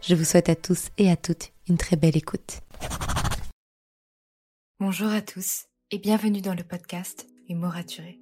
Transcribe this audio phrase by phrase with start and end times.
[0.00, 2.60] Je vous souhaite à tous et à toutes une très belle écoute.
[4.80, 8.20] Bonjour à tous et bienvenue dans le podcast Les mots raturés.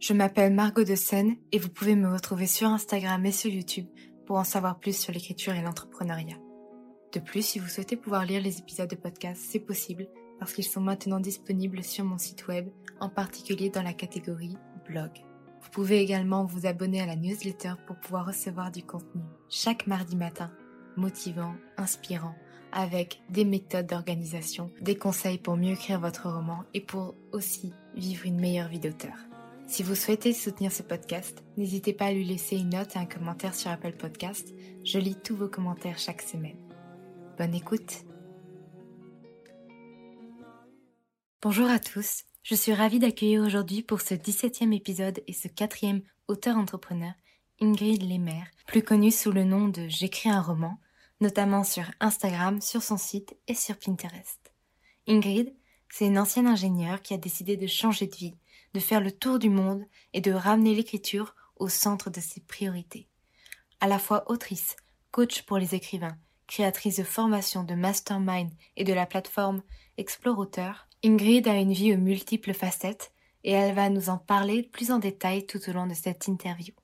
[0.00, 3.86] Je m'appelle Margot de Seine et vous pouvez me retrouver sur Instagram et sur YouTube
[4.26, 6.38] pour en savoir plus sur l'écriture et l'entrepreneuriat.
[7.12, 10.64] De plus, si vous souhaitez pouvoir lire les épisodes de podcast, c'est possible parce qu'ils
[10.64, 14.56] sont maintenant disponibles sur mon site web, en particulier dans la catégorie
[14.88, 15.10] blog.
[15.60, 20.16] Vous pouvez également vous abonner à la newsletter pour pouvoir recevoir du contenu chaque mardi
[20.16, 20.50] matin,
[21.00, 22.34] motivant, inspirant,
[22.72, 28.26] avec des méthodes d'organisation, des conseils pour mieux écrire votre roman et pour aussi vivre
[28.26, 29.16] une meilleure vie d'auteur.
[29.66, 33.06] Si vous souhaitez soutenir ce podcast, n'hésitez pas à lui laisser une note et un
[33.06, 34.52] commentaire sur Apple Podcast.
[34.84, 36.58] Je lis tous vos commentaires chaque semaine.
[37.38, 38.04] Bonne écoute
[41.42, 46.02] Bonjour à tous, je suis ravie d'accueillir aujourd'hui pour ce 17e épisode et ce quatrième
[46.28, 47.12] auteur-entrepreneur
[47.62, 50.78] Ingrid Lemaire, plus connue sous le nom de J'écris un roman,
[51.20, 54.52] notamment sur Instagram, sur son site et sur Pinterest.
[55.06, 55.54] Ingrid,
[55.90, 58.36] c'est une ancienne ingénieure qui a décidé de changer de vie,
[58.74, 63.08] de faire le tour du monde et de ramener l'écriture au centre de ses priorités.
[63.80, 64.76] À la fois autrice,
[65.10, 66.16] coach pour les écrivains,
[66.46, 69.62] créatrice de formation de mastermind et de la plateforme
[69.96, 73.12] Explore Auteur, Ingrid a une vie aux multiples facettes
[73.44, 76.74] et elle va nous en parler plus en détail tout au long de cette interview.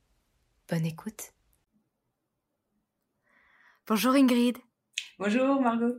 [0.68, 1.35] Bonne écoute.
[3.88, 4.58] Bonjour Ingrid.
[5.16, 5.94] Bonjour Margot.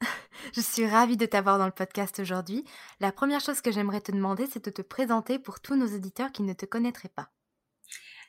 [0.54, 2.64] Je suis ravie de t'avoir dans le podcast aujourd'hui.
[2.98, 6.32] La première chose que j'aimerais te demander, c'est de te présenter pour tous nos auditeurs
[6.32, 7.28] qui ne te connaîtraient pas.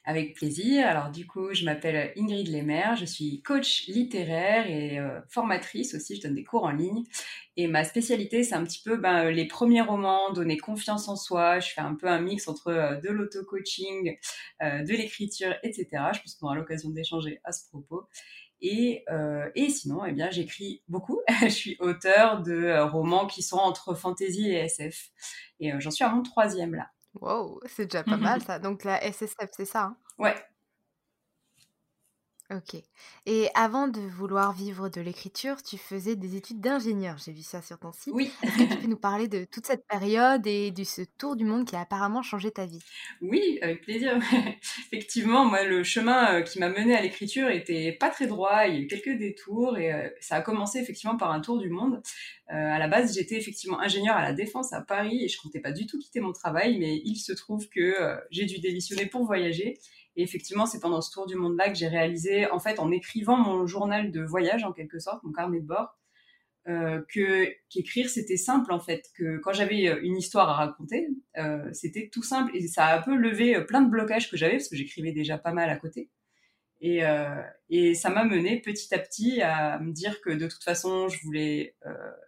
[0.03, 0.85] Avec plaisir.
[0.87, 6.17] Alors du coup, je m'appelle Ingrid Lemaire, je suis coach littéraire et euh, formatrice aussi,
[6.17, 7.03] je donne des cours en ligne.
[7.55, 11.15] Et ma spécialité, c'est un petit peu ben, euh, les premiers romans, donner confiance en
[11.15, 11.61] soi.
[11.61, 14.17] Je fais un peu un mix entre euh, de l'auto-coaching,
[14.61, 15.87] de l'écriture, etc.
[16.13, 18.07] Je pense qu'on aura l'occasion d'échanger à ce propos.
[18.61, 19.05] Et,
[19.55, 21.21] et, sinon, eh bien, j'écris beaucoup.
[21.41, 25.09] je suis auteur de romans qui sont entre fantasy et SF.
[25.59, 26.87] Et j'en suis à mon troisième là.
[27.21, 28.59] Wow, c'est déjà pas mal ça.
[28.59, 29.97] Donc la SSF, c'est ça hein?
[30.17, 30.35] Ouais.
[32.49, 32.81] Ok.
[33.25, 37.17] Et avant de vouloir vivre de l'écriture, tu faisais des études d'ingénieur.
[37.17, 38.13] J'ai vu ça sur ton site.
[38.13, 38.31] Oui.
[38.41, 41.43] Est-ce que tu peux nous parler de toute cette période et de ce tour du
[41.43, 42.79] monde qui a apparemment changé ta vie?
[43.21, 44.17] Oui, avec plaisir.
[44.93, 48.65] Effectivement, moi, le chemin euh, qui m'a mené à l'écriture était pas très droit.
[48.65, 51.57] Il y a eu quelques détours et euh, ça a commencé effectivement par un tour
[51.57, 52.01] du monde.
[52.49, 55.59] Euh, à la base, j'étais effectivement ingénieur à la défense à Paris et je comptais
[55.59, 59.25] pas du tout quitter mon travail, mais il se trouve que j'ai dû démissionner pour
[59.25, 59.77] voyager
[60.17, 63.37] et effectivement, c'est pendant ce tour du monde-là que j'ai réalisé, en fait, en écrivant
[63.37, 65.95] mon journal de voyage, en quelque sorte, mon carnet de bord,
[66.67, 67.01] euh,
[67.69, 71.07] qu'écrire c'était simple en fait que quand j'avais euh, une histoire à raconter
[71.37, 72.53] euh, c'était tout simple.
[72.57, 75.37] Et ça a un peu levé plein de blocages que j'avais parce que j'écrivais déjà
[75.37, 76.09] pas mal à côté.
[76.81, 77.01] Et,
[77.69, 81.19] et ça m'a mené petit à petit à me dire que de toute façon je
[81.23, 81.75] voulais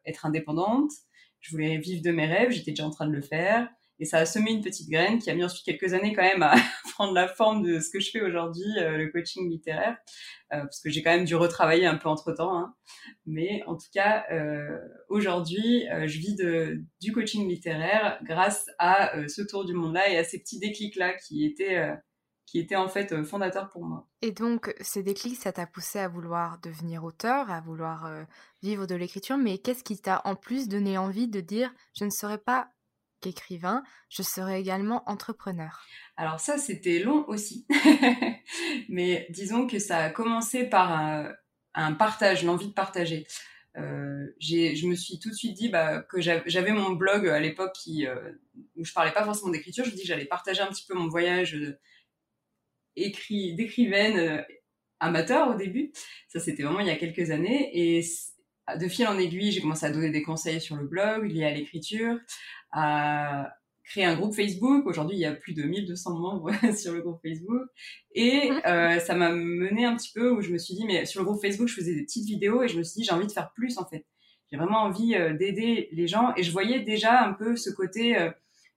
[0.08, 0.90] être indépendante
[1.40, 4.18] je voulais vivre de mes rêves j'étais déjà en train de le faire et ça
[4.20, 6.56] a semé une petite graine qui a mis ensuite quelques années quand même à
[6.94, 9.98] prendre la forme de ce que je fais aujourd'hui, euh, le coaching littéraire,
[10.54, 12.58] euh, parce que j'ai quand même dû retravailler un peu entre-temps.
[12.58, 12.74] Hein.
[13.26, 14.78] Mais en tout cas, euh,
[15.10, 16.36] aujourd'hui, je vis
[17.02, 21.46] du coaching littéraire grâce à ce tour du monde-là et à ces petits déclics-là qui
[21.46, 21.90] étaient
[22.46, 24.08] qui étaient en fait fondateurs pour moi.
[24.24, 28.12] Et donc, ces déclics, ça t'a poussé à vouloir devenir auteur, à vouloir
[28.64, 32.10] vivre de l'écriture, mais qu'est-ce qui t'a en plus donné envie de dire je ne
[32.10, 32.72] serai pas
[33.20, 35.86] qu'écrivain, je serai également entrepreneur
[36.18, 37.66] Alors ça, c'était long aussi.
[38.90, 41.32] Mais disons que ça a commencé par un,
[41.74, 43.26] un partage, l'envie de partager.
[43.78, 47.78] Euh, je me suis tout de suite dit bah, que j'avais mon blog à l'époque
[47.88, 48.32] euh,
[48.76, 49.86] où je parlais pas forcément d'écriture.
[49.86, 51.80] Je me dis que j'allais partager un petit peu mon voyage euh,
[52.98, 54.42] d'écrivaine euh,
[55.00, 55.92] amateur au début.
[56.28, 57.70] Ça, c'était vraiment il y a quelques années.
[57.74, 58.04] Et
[58.78, 61.52] de fil en aiguille, j'ai commencé à donner des conseils sur le blog liés à
[61.52, 62.18] l'écriture,
[62.72, 63.54] à
[63.90, 64.86] créer un groupe Facebook.
[64.86, 67.68] Aujourd'hui, il y a plus de 1200 membres sur le groupe Facebook.
[68.14, 71.22] Et euh, ça m'a mené un petit peu où je me suis dit, mais sur
[71.22, 73.28] le groupe Facebook, je faisais des petites vidéos et je me suis dit, j'ai envie
[73.28, 74.06] de faire plus en fait.
[74.52, 76.34] J'ai vraiment envie euh, d'aider les gens.
[76.36, 78.32] Et je voyais déjà un peu ce côté euh,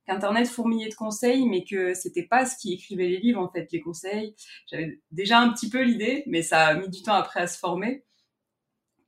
[0.07, 3.69] qu'Internet fourmillait de conseils, mais que c'était pas ce qui écrivait les livres en fait,
[3.73, 4.35] les conseils.
[4.71, 7.59] J'avais déjà un petit peu l'idée, mais ça a mis du temps après à se
[7.59, 8.05] former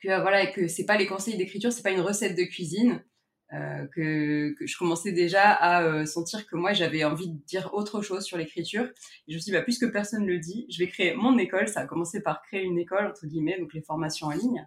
[0.04, 3.02] que voilà que c'est pas les conseils d'écriture, c'est pas une recette de cuisine.
[3.52, 8.00] Euh, que, je commençais déjà à euh, sentir que moi j'avais envie de dire autre
[8.02, 8.88] chose sur l'écriture.
[9.28, 11.68] Je me suis dit, bah, puisque personne le dit, je vais créer mon école.
[11.68, 14.66] Ça a commencé par créer une école, entre guillemets, donc les formations en ligne.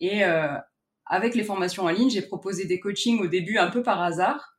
[0.00, 0.56] Et euh,
[1.06, 4.52] avec les formations en ligne, j'ai proposé des coachings au début un peu par hasard.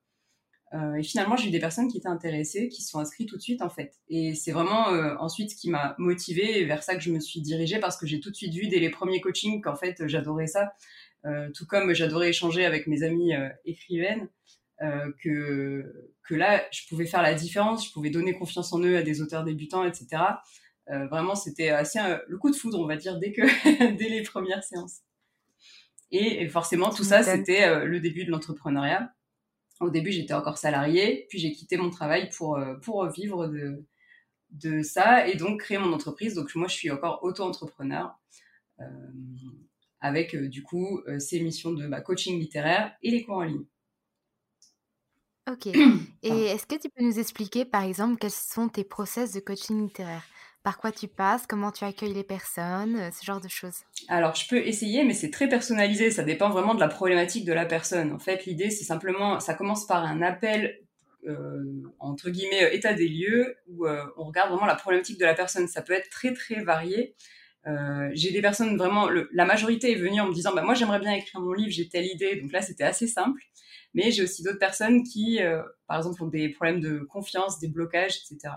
[0.97, 3.41] Et finalement, j'ai eu des personnes qui étaient intéressées, qui se sont inscrites tout de
[3.41, 3.93] suite en fait.
[4.09, 4.87] Et c'est vraiment
[5.21, 8.05] ensuite ce qui m'a motivée et vers ça que je me suis dirigée parce que
[8.05, 10.73] j'ai tout de suite vu dès les premiers coachings qu'en fait j'adorais ça.
[11.25, 13.33] Euh, tout comme j'adorais échanger avec mes amies
[13.65, 14.29] écrivaines,
[15.23, 19.03] que, que là je pouvais faire la différence, je pouvais donner confiance en eux à
[19.03, 20.21] des auteurs débutants, etc.
[20.87, 23.41] vraiment, c'était assez le coup de foudre, on va dire, dès, que,
[23.97, 24.99] dès les premières séances.
[26.11, 29.15] Et, forcément, tout ça, c'était le début de l'entrepreneuriat.
[29.81, 33.83] Au début, j'étais encore salariée, puis j'ai quitté mon travail pour, euh, pour vivre de,
[34.51, 36.33] de ça et donc créer mon entreprise.
[36.33, 38.17] Donc moi, je suis encore auto-entrepreneur
[38.79, 38.85] euh,
[40.05, 43.65] avec euh, du coup ces missions de bah, coaching littéraire et les cours en ligne.
[45.49, 45.67] Ok.
[46.23, 49.83] Et est-ce que tu peux nous expliquer, par exemple, quels sont tes process de coaching
[49.83, 50.23] littéraire?
[50.63, 54.33] Par quoi tu passes, comment tu accueilles les personnes, euh, ce genre de choses Alors,
[54.33, 56.09] je peux essayer, mais c'est très personnalisé.
[56.09, 58.11] Ça dépend vraiment de la problématique de la personne.
[58.11, 60.79] En fait, l'idée, c'est simplement, ça commence par un appel,
[61.27, 63.85] euh, entre guillemets, euh, état des lieux, où
[64.17, 65.67] on regarde vraiment la problématique de la personne.
[65.67, 67.13] Ça peut être très, très varié.
[68.13, 71.13] J'ai des personnes vraiment, la majorité est venue en me disant, bah, moi, j'aimerais bien
[71.13, 72.39] écrire mon livre, j'ai telle idée.
[72.41, 73.41] Donc là, c'était assez simple.
[73.93, 75.39] Mais j'ai aussi d'autres personnes qui,
[75.87, 78.53] par exemple, ont des problèmes de confiance, des blocages, etc.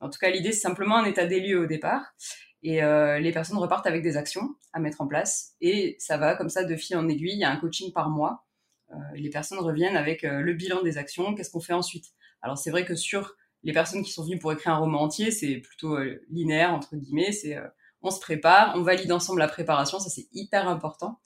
[0.00, 2.14] En tout cas, l'idée, c'est simplement un état des lieux au départ.
[2.62, 5.54] Et euh, les personnes repartent avec des actions à mettre en place.
[5.60, 7.32] Et ça va comme ça de fil en aiguille.
[7.32, 8.44] Il y a un coaching par mois.
[8.90, 11.34] Euh, les personnes reviennent avec euh, le bilan des actions.
[11.34, 12.06] Qu'est-ce qu'on fait ensuite?
[12.42, 15.30] Alors c'est vrai que sur les personnes qui sont venues pour écrire un roman entier,
[15.30, 15.96] c'est plutôt
[16.28, 17.32] linéaire entre guillemets.
[17.32, 17.56] C'est
[18.02, 19.98] on se prépare, on valide ensemble la préparation.
[19.98, 21.20] Ça c'est hyper important.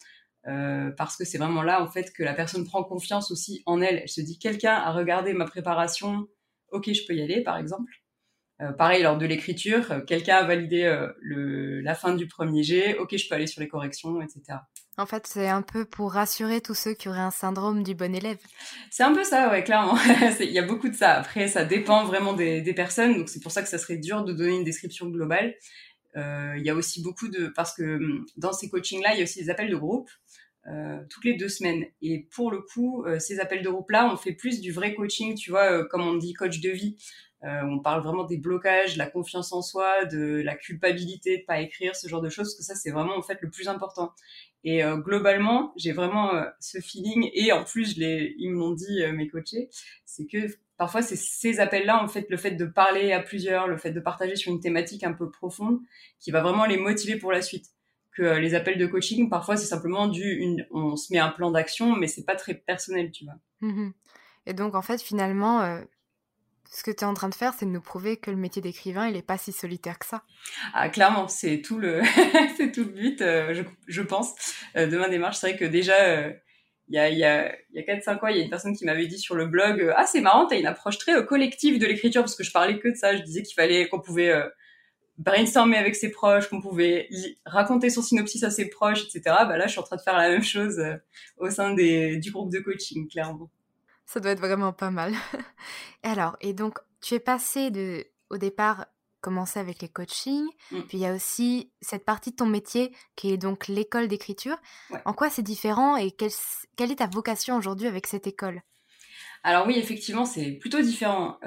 [0.96, 4.00] parce que c'est vraiment là en fait que la personne prend confiance aussi en elle.
[4.02, 6.26] Elle se dit quelqu'un a regardé ma préparation,
[6.72, 7.92] ok je peux y aller par exemple.
[8.62, 12.62] Euh, pareil, lors de l'écriture, euh, quelqu'un a validé euh, le, la fin du premier
[12.62, 14.58] jet, ok, je peux aller sur les corrections, etc.
[14.98, 18.14] En fait, c'est un peu pour rassurer tous ceux qui auraient un syndrome du bon
[18.14, 18.36] élève.
[18.90, 19.96] C'est un peu ça, ouais, clairement.
[20.40, 21.12] Il y a beaucoup de ça.
[21.12, 24.24] Après, ça dépend vraiment des, des personnes, donc c'est pour ça que ça serait dur
[24.24, 25.54] de donner une description globale.
[26.16, 27.48] Euh, il y a aussi beaucoup de...
[27.48, 30.10] Parce que hum, dans ces coachings-là, il y a aussi des appels de groupe.
[30.66, 31.86] Euh, toutes les deux semaines.
[32.02, 35.50] Et pour le coup, ces appels de groupe-là, on fait plus du vrai coaching, tu
[35.50, 36.96] vois, comme on dit coach de vie.
[37.42, 41.44] Euh, on parle vraiment des blocages, de la confiance en soi, de la culpabilité de
[41.44, 43.68] pas écrire, ce genre de choses, parce que ça c'est vraiment en fait le plus
[43.68, 44.12] important.
[44.62, 48.72] Et euh, globalement, j'ai vraiment euh, ce feeling et en plus je ils me l'ont
[48.72, 49.70] dit mes coachés,
[50.04, 50.48] c'est que
[50.80, 54.00] parfois c'est ces appels-là en fait le fait de parler à plusieurs, le fait de
[54.00, 55.78] partager sur une thématique un peu profonde,
[56.18, 57.66] qui va vraiment les motiver pour la suite.
[58.16, 61.50] Que les appels de coaching, parfois c'est simplement du, une, on se met un plan
[61.50, 63.34] d'action, mais c'est pas très personnel, tu vois.
[63.60, 63.90] Mmh
[64.46, 65.82] et donc en fait finalement
[66.70, 68.62] ce que tu es en train de faire, c'est de nous prouver que le métier
[68.62, 70.22] d'écrivain, il n'est pas si solitaire que ça.
[70.72, 72.00] Ah, clairement, c'est tout le,
[72.56, 74.34] c'est tout le but, euh, je, je, pense,
[74.76, 75.36] euh, de ma démarche.
[75.36, 76.32] C'est vrai que déjà, euh,
[76.90, 78.84] il y a, y a, y a 4-5 ans, il y a une personne qui
[78.84, 81.86] m'avait dit sur le blog Ah, c'est marrant, tu as une approche très collective de
[81.86, 83.16] l'écriture, parce que je parlais que de ça.
[83.16, 84.34] Je disais qu'il fallait, qu'on pouvait
[85.18, 87.08] brainstormer avec ses proches, qu'on pouvait
[87.46, 89.22] raconter son synopsis à ses proches, etc.
[89.24, 90.82] Bah là, je suis en train de faire la même chose
[91.38, 93.50] au sein des, du groupe de coaching, clairement.
[94.06, 95.14] Ça doit être vraiment pas mal.
[96.02, 98.86] Alors, et donc, tu es passé de, au départ,
[99.20, 100.80] commencer avec les coachings, mmh.
[100.88, 104.56] puis il y a aussi cette partie de ton métier qui est donc l'école d'écriture.
[105.04, 106.30] En quoi c'est différent et quelle,
[106.76, 108.62] quelle, est ta vocation aujourd'hui avec cette école?
[109.42, 111.38] Alors oui, effectivement, c'est plutôt différent.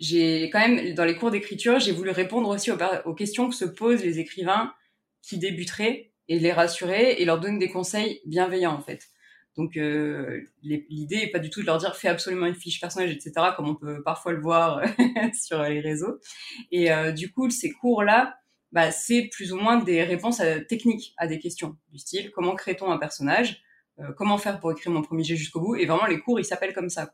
[0.00, 3.54] j'ai quand même, dans les cours d'écriture, j'ai voulu répondre aussi aux, aux, questions que
[3.54, 4.72] se posent les écrivains
[5.22, 9.08] qui débuteraient et les rassurer et leur donner des conseils bienveillants en fait.
[9.58, 13.10] Donc euh, l'idée est pas du tout de leur dire fais absolument une fiche personnage,
[13.10, 13.32] etc.
[13.56, 14.80] Comme on peut parfois le voir
[15.34, 16.20] sur les réseaux.
[16.70, 18.38] Et euh, du coup, ces cours-là,
[18.70, 22.54] bah, c'est plus ou moins des réponses euh, techniques à des questions du style comment
[22.54, 23.60] crée-t-on un personnage,
[24.16, 25.74] comment faire pour écrire mon premier jet jusqu'au bout.
[25.74, 27.10] Et vraiment, les cours, ils s'appellent comme ça.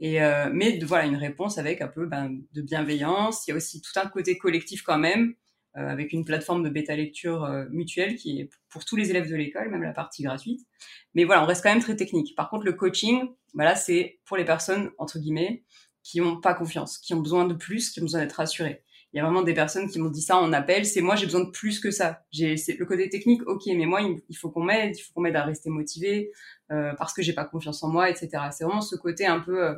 [0.00, 0.18] Et
[0.52, 3.46] mais voilà une réponse avec un peu ben, de bienveillance.
[3.46, 5.34] Il y a aussi tout un côté collectif quand même.
[5.86, 9.70] Avec une plateforme de bêta lecture mutuelle qui est pour tous les élèves de l'école,
[9.70, 10.60] même la partie gratuite.
[11.14, 12.34] Mais voilà, on reste quand même très technique.
[12.36, 15.64] Par contre, le coaching, voilà, c'est pour les personnes, entre guillemets,
[16.02, 18.82] qui n'ont pas confiance, qui ont besoin de plus, qui ont besoin d'être rassurées.
[19.12, 21.24] Il y a vraiment des personnes qui m'ont dit ça en appel, c'est moi j'ai
[21.24, 22.22] besoin de plus que ça.
[22.30, 25.36] J'ai le côté technique, ok, mais moi il faut qu'on m'aide, il faut qu'on m'aide
[25.36, 26.30] à rester motivé
[26.70, 28.28] euh, parce que j'ai pas confiance en moi, etc.
[28.52, 29.74] C'est vraiment ce côté un peu euh,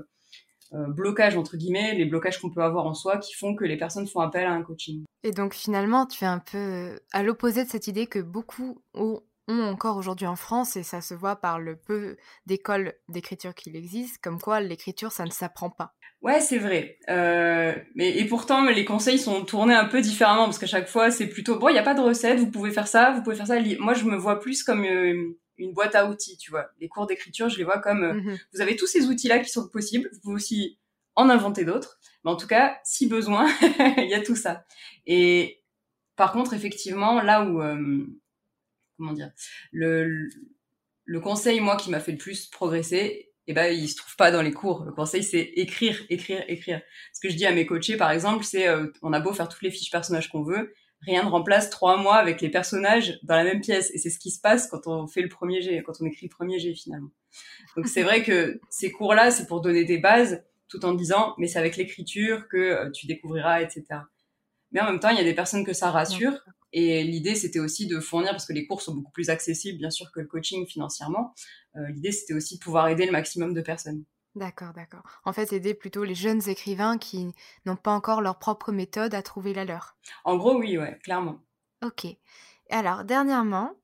[0.73, 4.07] blocages entre guillemets, les blocages qu'on peut avoir en soi qui font que les personnes
[4.07, 5.05] font appel à un coaching.
[5.25, 9.23] Et donc finalement, tu es un peu à l'opposé de cette idée que beaucoup ont
[9.49, 14.19] encore aujourd'hui en France, et ça se voit par le peu d'écoles d'écriture qu'il existe,
[14.23, 15.95] comme quoi l'écriture, ça ne s'apprend pas.
[16.23, 16.99] Ouais, c'est vrai.
[17.09, 21.11] Euh, mais et pourtant, les conseils sont tournés un peu différemment parce qu'à chaque fois,
[21.11, 21.69] c'est plutôt bon.
[21.69, 22.39] Il n'y a pas de recette.
[22.39, 23.13] Vous pouvez faire ça.
[23.13, 23.59] Vous pouvez faire ça.
[23.79, 26.37] Moi, je me vois plus comme euh, une boîte à outils.
[26.37, 29.07] Tu vois, les cours d'écriture, je les vois comme euh, mmh vous avez tous ces
[29.07, 30.09] outils-là qui sont possibles.
[30.13, 30.79] Vous pouvez aussi
[31.17, 31.99] en inventer d'autres.
[32.25, 33.49] Mais en tout cas, si besoin,
[33.99, 34.65] il y a tout ça.
[35.07, 35.63] Et
[36.17, 37.61] par contre, effectivement, là où
[39.01, 39.33] comment dire,
[39.73, 40.29] le,
[41.05, 44.31] le conseil moi qui m'a fait le plus progresser, eh ben il se trouve pas
[44.31, 44.85] dans les cours.
[44.85, 46.81] Le conseil c'est écrire, écrire, écrire.
[47.13, 49.49] Ce que je dis à mes coachés par exemple, c'est euh, on a beau faire
[49.49, 53.37] toutes les fiches personnages qu'on veut, rien ne remplace trois mois avec les personnages dans
[53.37, 53.91] la même pièce.
[53.95, 56.27] Et c'est ce qui se passe quand on fait le premier jet, quand on écrit
[56.27, 57.11] le premier jet finalement.
[57.77, 61.47] Donc c'est vrai que ces cours-là, c'est pour donner des bases, tout en disant, mais
[61.47, 63.85] c'est avec l'écriture que euh, tu découvriras, etc.
[64.73, 66.39] Mais en même temps, il y a des personnes que ça rassure.
[66.73, 69.91] Et l'idée, c'était aussi de fournir, parce que les cours sont beaucoup plus accessibles, bien
[69.91, 71.35] sûr, que le coaching financièrement.
[71.77, 74.05] Euh, l'idée, c'était aussi de pouvoir aider le maximum de personnes.
[74.35, 75.05] D'accord, d'accord.
[75.25, 77.33] En fait, aider plutôt les jeunes écrivains qui
[77.65, 79.97] n'ont pas encore leur propre méthode à trouver la leur.
[80.25, 81.41] En gros, oui, ouais, clairement.
[81.83, 82.07] Ok.
[82.71, 83.75] Alors, dernièrement,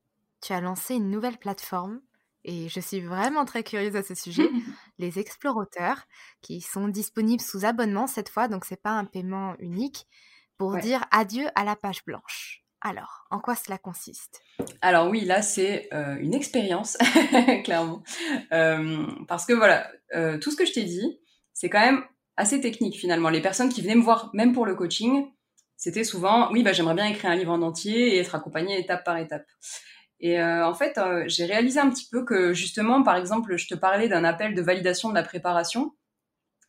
[0.42, 2.00] tu as lancé une nouvelle plateforme
[2.44, 4.54] et je suis vraiment très curieuse à ce sujet,
[4.98, 6.02] les explorateurs,
[6.42, 10.06] qui sont disponibles sous abonnement cette fois, donc c'est pas un paiement unique,
[10.58, 12.65] pour dire adieu à la page blanche.
[12.80, 14.42] Alors, en quoi cela consiste?
[14.80, 16.96] Alors oui, là c'est euh, une expérience,
[17.64, 18.02] clairement.
[18.52, 21.18] Euh, parce que voilà, euh, tout ce que je t'ai dit,
[21.52, 22.04] c'est quand même
[22.36, 23.28] assez technique finalement.
[23.30, 25.26] Les personnes qui venaient me voir, même pour le coaching,
[25.76, 29.04] c'était souvent, oui, bah, j'aimerais bien écrire un livre en entier et être accompagné étape
[29.04, 29.46] par étape.
[30.20, 34.08] Et en fait, j'ai réalisé un petit peu que justement, par exemple, je te parlais
[34.08, 35.92] d'un appel de validation de la préparation.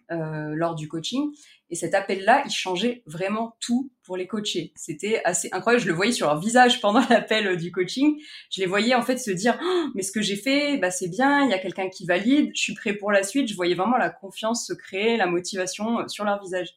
[0.10, 1.34] Euh, lors du coaching.
[1.70, 4.72] Et cet appel-là, il changeait vraiment tout pour les coachés.
[4.78, 5.84] C'était assez incroyable.
[5.84, 8.18] Je le voyais sur leur visage pendant l'appel du coaching.
[8.50, 11.10] Je les voyais en fait se dire oh, mais ce que j'ai fait, bah c'est
[11.10, 11.44] bien.
[11.44, 12.52] Il y a quelqu'un qui valide.
[12.56, 13.50] Je suis prêt pour la suite.
[13.50, 16.70] Je voyais vraiment la confiance se créer, la motivation euh, sur leur visage.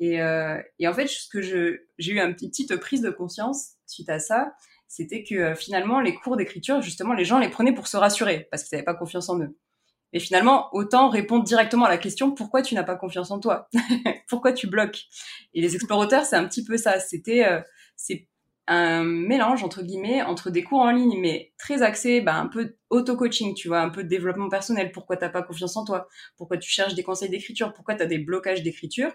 [0.00, 3.74] Et, euh, et en fait, ce que je j'ai eu une petite prise de conscience
[3.86, 4.52] suite à ça,
[4.88, 8.64] c'était que finalement les cours d'écriture, justement, les gens les prenaient pour se rassurer parce
[8.64, 9.56] qu'ils n'avaient pas confiance en eux.
[10.14, 13.68] Et finalement, autant répondre directement à la question pourquoi tu n'as pas confiance en toi?
[14.28, 15.06] Pourquoi tu bloques?
[15.52, 17.00] Et les explorateurs, c'est un petit peu ça.
[17.00, 17.60] C'était euh,
[17.96, 18.28] c'est
[18.66, 22.76] un mélange entre guillemets entre des cours en ligne mais très axés bah, un peu
[22.88, 26.56] auto-coaching, tu vois, un peu de développement personnel, pourquoi t'as pas confiance en toi, pourquoi
[26.56, 29.12] tu cherches des conseils d'écriture, pourquoi tu as des blocages d'écriture,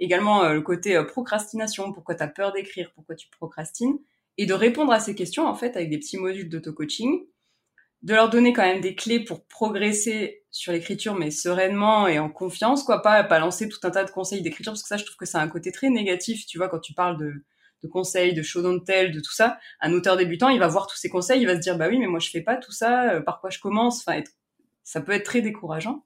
[0.00, 3.98] également euh, le côté euh, procrastination, pourquoi tu as peur d'écrire, pourquoi tu procrastines?
[4.36, 7.20] Et de répondre à ces questions en fait avec des petits modules d'auto-coaching
[8.02, 12.30] de leur donner quand même des clés pour progresser sur l'écriture, mais sereinement et en
[12.30, 15.04] confiance, quoi, pas, pas lancer tout un tas de conseils d'écriture, parce que ça, je
[15.04, 17.44] trouve que c'est un côté très négatif, tu vois, quand tu parles de,
[17.82, 19.58] de conseils, de show don't tell, de tout ça.
[19.80, 21.98] Un auteur débutant, il va voir tous ces conseils, il va se dire, bah oui,
[21.98, 24.22] mais moi, je fais pas tout ça, euh, par quoi je commence, enfin,
[24.84, 26.04] ça peut être très décourageant.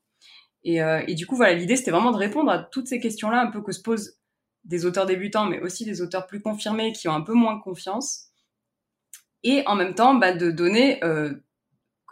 [0.65, 3.41] Et, euh, et du coup, voilà, l'idée, c'était vraiment de répondre à toutes ces questions-là,
[3.41, 4.19] un peu que se posent
[4.65, 8.29] des auteurs débutants, mais aussi des auteurs plus confirmés qui ont un peu moins confiance.
[9.43, 11.35] Et en même temps, bah, de donner euh,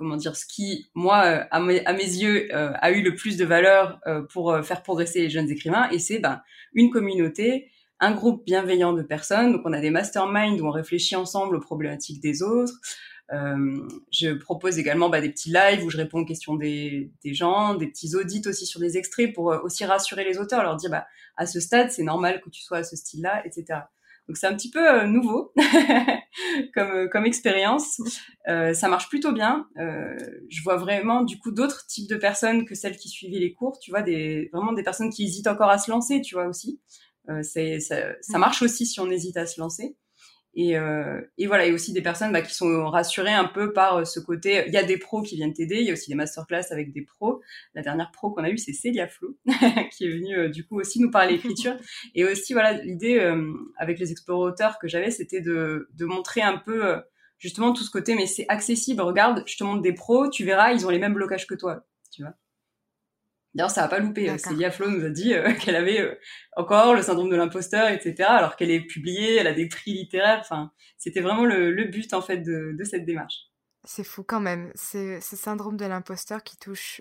[0.00, 3.44] comment dire, ce qui, moi, euh, à mes, yeux, euh, a eu le plus de
[3.44, 6.40] valeur euh, pour faire progresser les jeunes écrivains, et c'est ben,
[6.72, 9.52] une communauté, un groupe bienveillant de personnes.
[9.52, 12.72] Donc, on a des masterminds où on réfléchit ensemble aux problématiques des autres.
[13.30, 17.74] je propose également bah, des petits lives où je réponds aux questions des, des, gens,
[17.74, 21.06] des petits audits aussi sur des extraits pour aussi rassurer les auteurs, leur dire bah,
[21.36, 23.80] à ce stade, c'est normal que tu sois à ce style-là, etc.
[24.30, 25.52] Donc c'est un petit peu euh, nouveau
[26.74, 28.00] comme, euh, comme expérience.
[28.46, 29.66] Euh, ça marche plutôt bien.
[29.76, 30.16] Euh,
[30.48, 33.80] je vois vraiment du coup d'autres types de personnes que celles qui suivaient les cours.
[33.80, 36.80] Tu vois, des, vraiment des personnes qui hésitent encore à se lancer, tu vois aussi.
[37.28, 38.40] Euh, c'est, ça, ça, mm.
[38.40, 39.96] marche aussi si on hésite à se lancer.
[40.54, 43.44] Et, euh, et, voilà, il y a aussi des personnes bah, qui sont rassurées un
[43.44, 44.64] peu par euh, ce côté.
[44.66, 46.92] Il y a des pros qui viennent t'aider, il y a aussi des masterclass avec
[46.92, 47.40] des pros.
[47.74, 49.36] La dernière pro qu'on a eue, c'est Célia Flo,
[49.92, 51.76] qui est venue euh, du coup aussi nous parler écriture.
[52.14, 56.58] Et aussi, voilà, l'idée euh, avec les explorateurs que j'avais, c'était de, de, montrer un
[56.58, 56.96] peu
[57.38, 59.02] justement tout ce côté, mais c'est accessible.
[59.02, 61.86] Regarde, je te montre des pros, tu verras, ils ont les mêmes blocages que toi,
[62.10, 62.34] tu vois.
[63.54, 64.38] D'ailleurs, ça a pas loupé.
[64.38, 66.14] Célia Flo nous a dit euh, qu'elle avait euh,
[66.56, 68.28] encore le syndrome de l'imposteur, etc.
[68.28, 70.38] Alors qu'elle est publiée, elle a des prix littéraires.
[70.40, 73.48] Enfin, c'était vraiment le, le, but en fait de, de cette démarche.
[73.84, 74.70] C'est fou quand même.
[74.74, 77.00] C'est ce syndrome de l'imposteur qui touche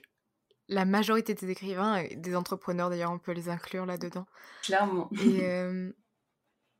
[0.70, 2.89] la majorité des écrivains et des entrepreneurs.
[2.89, 4.25] D'ailleurs, on peut les inclure là-dedans.
[4.63, 5.10] Clairement.
[5.24, 5.91] Et euh,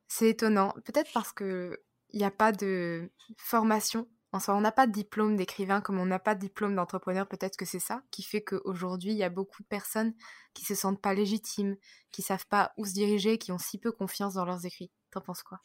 [0.08, 0.74] c'est étonnant.
[0.86, 1.80] Peut-être parce que
[2.12, 6.00] il n'y a pas de formation En soi, on n'a pas de diplôme d'écrivain comme
[6.00, 7.28] on n'a pas de diplôme d'entrepreneur.
[7.28, 10.14] Peut-être que c'est ça qui fait qu'aujourd'hui, il y a beaucoup de personnes
[10.54, 11.78] qui se sentent pas légitimes,
[12.12, 14.92] qui savent pas où se diriger, qui ont si peu confiance dans leurs écrits.
[15.12, 15.60] T'en penses quoi?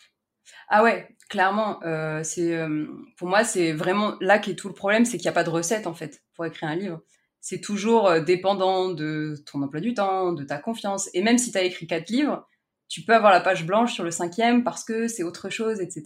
[0.68, 4.74] Ah ouais, clairement, euh, c'est euh, pour moi c'est vraiment là qui est tout le
[4.74, 7.02] problème, c'est qu'il n'y a pas de recette en fait pour écrire un livre.
[7.40, 11.10] C'est toujours euh, dépendant de ton emploi du temps, de ta confiance.
[11.14, 12.46] Et même si tu as écrit quatre livres,
[12.88, 16.04] tu peux avoir la page blanche sur le cinquième parce que c'est autre chose, etc.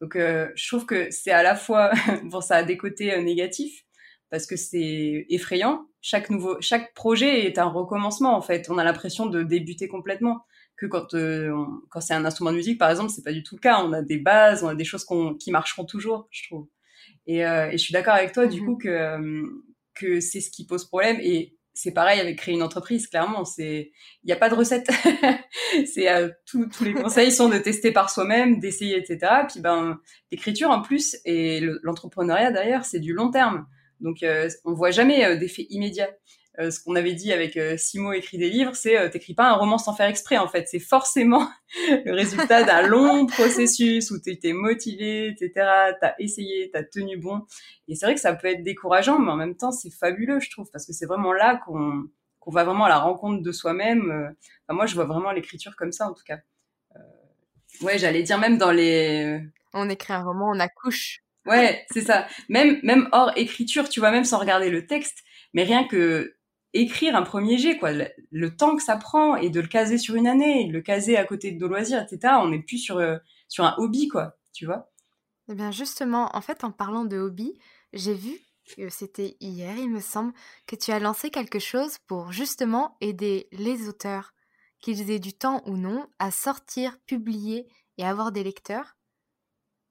[0.00, 1.92] Donc je trouve que c'est à la fois,
[2.24, 3.84] bon ça a des côtés négatifs
[4.30, 5.86] parce que c'est effrayant.
[6.00, 8.68] Chaque nouveau, chaque projet est un recommencement en fait.
[8.70, 10.44] On a l'impression de débuter complètement
[10.76, 11.52] que quand euh,
[11.90, 13.92] quand c'est un instrument de musique par exemple c'est pas du tout le cas on
[13.92, 15.06] a des bases on a des choses
[15.40, 16.68] qui marcheront toujours je trouve
[17.26, 18.66] et, euh, et je suis d'accord avec toi du mhm.
[18.66, 19.42] coup que euh,
[19.94, 23.92] que c'est ce qui pose problème et c'est pareil avec créer une entreprise clairement c'est
[24.24, 24.90] il n'y a pas de recette.
[25.86, 26.08] C'est
[26.46, 29.98] tous les conseils sont de tester par soi-même d'essayer etc puis ben
[30.32, 33.66] l'écriture en plus et l'entrepreneuriat d'ailleurs c'est du long terme.
[34.00, 34.24] Donc
[34.64, 36.08] on voit jamais d'effet immédiat
[36.58, 39.50] euh, ce qu'on avait dit avec euh, Simo écrit des livres, c'est euh, t'écris pas
[39.50, 41.46] un roman sans faire exprès en fait, c'est forcément
[41.90, 45.50] le résultat d'un long processus où étais motivé, etc.
[46.00, 47.42] T'as essayé, t'as tenu bon,
[47.88, 50.50] et c'est vrai que ça peut être décourageant, mais en même temps c'est fabuleux je
[50.50, 52.04] trouve parce que c'est vraiment là qu'on
[52.40, 54.34] qu'on va vraiment à la rencontre de soi-même.
[54.66, 56.38] Enfin, moi je vois vraiment l'écriture comme ça en tout cas.
[57.82, 59.40] ouais, j'allais dire même dans les.
[59.74, 61.22] On écrit un roman, on accouche.
[61.44, 62.26] Ouais, c'est ça.
[62.48, 65.18] Même même hors écriture, tu vois, même sans regarder le texte,
[65.52, 66.36] mais rien que
[66.72, 67.90] écrire un premier jet, quoi.
[67.92, 71.24] Le, temps que ça prend et de le caser sur une année, le caser à
[71.24, 72.34] côté de nos loisirs, etc.
[72.40, 73.16] On n'est plus sur, euh,
[73.48, 74.36] sur un hobby, quoi.
[74.52, 74.90] Tu vois
[75.48, 77.58] Eh bien, justement, en fait, en parlant de hobby,
[77.92, 78.38] j'ai vu
[78.74, 80.32] que c'était hier, il me semble,
[80.66, 84.34] que tu as lancé quelque chose pour justement aider les auteurs,
[84.80, 87.68] qu'ils aient du temps ou non, à sortir, publier
[87.98, 88.96] et avoir des lecteurs.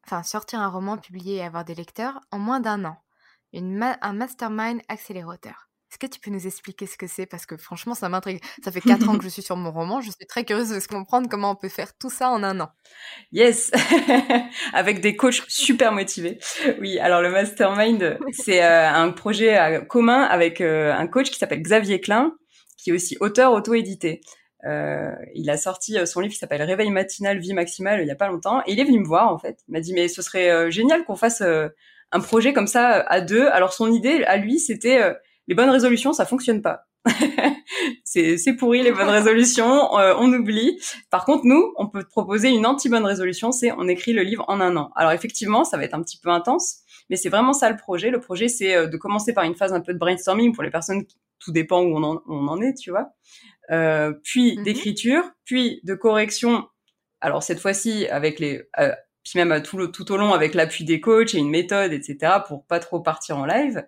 [0.05, 2.97] Enfin, sortir un roman, publier et avoir des lecteurs en moins d'un an.
[3.53, 5.64] Un mastermind accélérateur.
[5.95, 7.25] Est-ce que tu peux nous expliquer ce que c'est?
[7.25, 8.41] Parce que franchement, ça m'intrigue.
[8.61, 10.01] Ça fait quatre ans que je suis sur mon roman.
[10.01, 12.67] Je suis très curieuse de comprendre comment on peut faire tout ça en un an.
[13.31, 13.71] Yes
[14.73, 16.37] Avec des coachs super motivés.
[16.81, 21.39] Oui, alors le Mastermind, c'est euh, un projet euh, commun avec euh, un coach qui
[21.39, 22.35] s'appelle Xavier Klein,
[22.77, 24.19] qui est aussi auteur auto-édité.
[25.33, 28.27] il a sorti son livre qui s'appelle Réveil matinal, vie maximale il y a pas
[28.27, 28.59] longtemps.
[28.67, 29.59] Et il est venu me voir, en fait.
[29.69, 33.47] Il m'a dit, mais ce serait génial qu'on fasse un projet comme ça à deux.
[33.47, 35.15] Alors son idée, à lui, c'était
[35.47, 36.85] les bonnes résolutions, ça fonctionne pas.
[38.03, 40.79] c'est pourri les bonnes résolutions, euh, on oublie.
[41.09, 44.45] Par contre, nous, on peut te proposer une anti-bonne résolution, c'est on écrit le livre
[44.47, 44.91] en un an.
[44.95, 46.79] Alors effectivement, ça va être un petit peu intense,
[47.09, 48.09] mais c'est vraiment ça le projet.
[48.09, 50.71] Le projet, c'est euh, de commencer par une phase un peu de brainstorming pour les
[50.71, 53.11] personnes, qui, tout dépend où on en, on en est, tu vois.
[53.71, 54.63] Euh, puis mhm.
[54.63, 56.67] d'écriture, puis de correction.
[57.21, 60.99] Alors cette fois-ci avec les, euh, puis même tout, tout au long avec l'appui des
[60.99, 62.33] coachs et une méthode, etc.
[62.47, 63.83] pour pas trop partir en live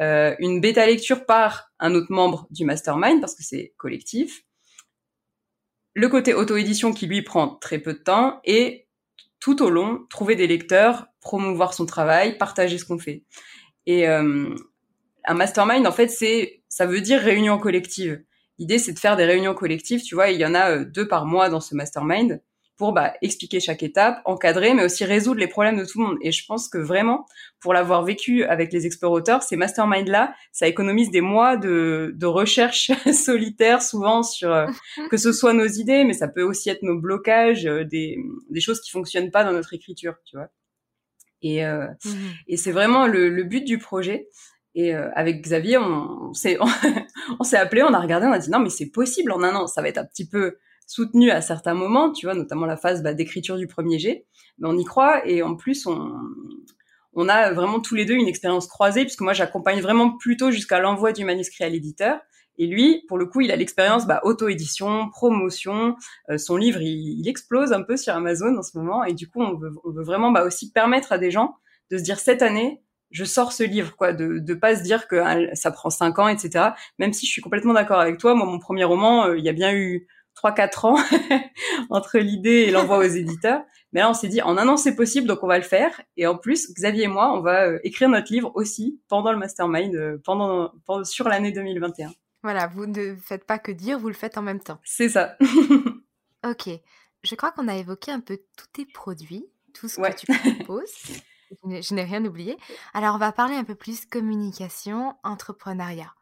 [0.00, 4.42] euh, une bêta lecture par un autre membre du mastermind parce que c'est collectif,
[5.94, 8.88] le côté auto-édition qui lui prend très peu de temps et
[9.38, 13.22] tout au long trouver des lecteurs, promouvoir son travail, partager ce qu'on fait.
[13.86, 14.54] Et euh,
[15.26, 18.22] un mastermind en fait c'est ça veut dire réunion collective.
[18.58, 21.06] L'idée c'est de faire des réunions collectives, tu vois, il y en a euh, deux
[21.06, 22.42] par mois dans ce mastermind
[22.76, 26.18] pour bah, expliquer chaque étape, encadrer, mais aussi résoudre les problèmes de tout le monde.
[26.22, 27.26] Et je pense que vraiment,
[27.60, 32.90] pour l'avoir vécu avec les explorateurs, ces masterminds-là, ça économise des mois de, de recherche
[33.12, 34.66] solitaire, souvent sur euh,
[35.10, 38.18] que ce soit nos idées, mais ça peut aussi être nos blocages, euh, des,
[38.50, 40.48] des choses qui fonctionnent pas dans notre écriture, tu vois.
[41.42, 42.10] Et, euh, mmh
[42.48, 44.28] et c'est vraiment le, le, but du projet.
[44.74, 46.58] Et avec Xavier, on, on s'est
[47.38, 49.54] on s'est appelé, on a regardé, on a dit non mais c'est possible en un
[49.54, 49.66] an.
[49.68, 53.02] Ça va être un petit peu soutenu à certains moments, tu vois, notamment la phase
[53.02, 54.26] bah, d'écriture du premier jet.
[54.58, 56.12] Mais on y croit et en plus, on,
[57.14, 60.80] on a vraiment tous les deux une expérience croisée puisque moi, j'accompagne vraiment plutôt jusqu'à
[60.80, 62.20] l'envoi du manuscrit à l'éditeur.
[62.56, 65.96] Et lui, pour le coup, il a l'expérience bah, auto-édition, promotion.
[66.30, 69.04] Euh, son livre, il, explose un peu sur Amazon en ce moment.
[69.04, 71.56] Et du coup, on veut, on veut vraiment bah, aussi permettre à des gens
[71.90, 75.06] de se dire cette année, je sors ce livre, quoi, de de pas se dire
[75.06, 76.70] que ah, ça prend cinq ans, etc.
[76.98, 79.48] Même si je suis complètement d'accord avec toi, moi, mon premier roman, euh, il y
[79.48, 80.96] a bien eu 3-4 ans
[81.90, 83.62] entre l'idée et l'envoi aux éditeurs.
[83.92, 86.00] Mais là, on s'est dit, en un an, c'est possible, donc on va le faire.
[86.16, 89.38] Et en plus, Xavier et moi, on va euh, écrire notre livre aussi pendant le
[89.38, 92.12] mastermind, euh, pendant, pendant sur l'année 2021.
[92.42, 94.78] Voilà, vous ne faites pas que dire, vous le faites en même temps.
[94.84, 95.36] C'est ça.
[96.44, 96.68] ok.
[97.22, 100.92] Je crois qu'on a évoqué un peu tous tes produits, tout ce que tu proposes.
[101.64, 102.56] Je n'ai rien oublié.
[102.94, 106.12] Alors, on va parler un peu plus communication, entrepreneuriat.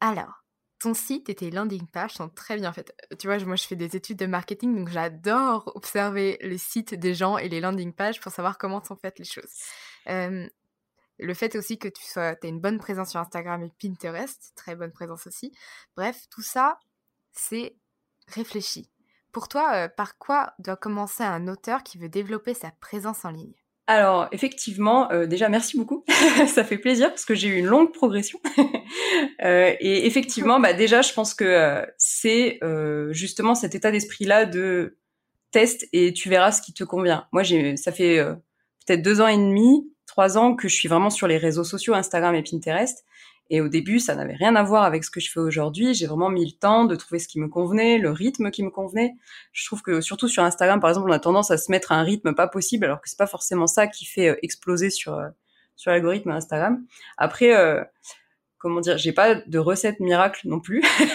[0.00, 0.39] Alors,
[0.80, 2.94] ton site et tes landing pages sont très bien faites.
[3.18, 7.14] Tu vois, moi je fais des études de marketing, donc j'adore observer les sites des
[7.14, 9.52] gens et les landing pages pour savoir comment sont faites les choses.
[10.06, 14.74] le fait aussi que tu sois, aies une bonne présence sur Instagram et Pinterest, très
[14.74, 15.52] bonne présence aussi.
[15.96, 16.78] Bref, tout ça,
[17.32, 17.76] c'est
[18.28, 18.90] réfléchi.
[19.32, 23.59] Pour toi, par quoi doit commencer un auteur qui veut développer sa présence en ligne?
[23.90, 26.04] Alors effectivement, euh, déjà merci beaucoup,
[26.46, 28.38] ça fait plaisir parce que j'ai eu une longue progression.
[29.42, 32.60] euh, et effectivement, bah déjà je pense que euh, c'est
[33.10, 34.96] justement cet état d'esprit-là de
[35.50, 37.26] test et tu verras ce qui te convient.
[37.32, 37.42] Moi
[37.76, 38.24] ça fait
[38.86, 41.94] peut-être deux ans et demi, trois ans que je suis vraiment sur les réseaux sociaux,
[41.94, 43.04] Instagram et Pinterest.
[43.52, 45.92] Et au début, ça n'avait rien à voir avec ce que je fais aujourd'hui.
[45.92, 48.70] J'ai vraiment mis le temps de trouver ce qui me convenait, le rythme qui me
[48.70, 49.16] convenait.
[49.52, 51.96] Je trouve que surtout sur Instagram, par exemple, on a tendance à se mettre à
[51.96, 55.14] un rythme pas possible, alors que c'est pas forcément ça qui fait euh, exploser sur
[55.14, 55.28] euh,
[55.74, 56.84] sur l'algorithme Instagram.
[57.16, 57.82] Après, euh,
[58.58, 60.84] comment dire, j'ai pas de recette miracle non plus.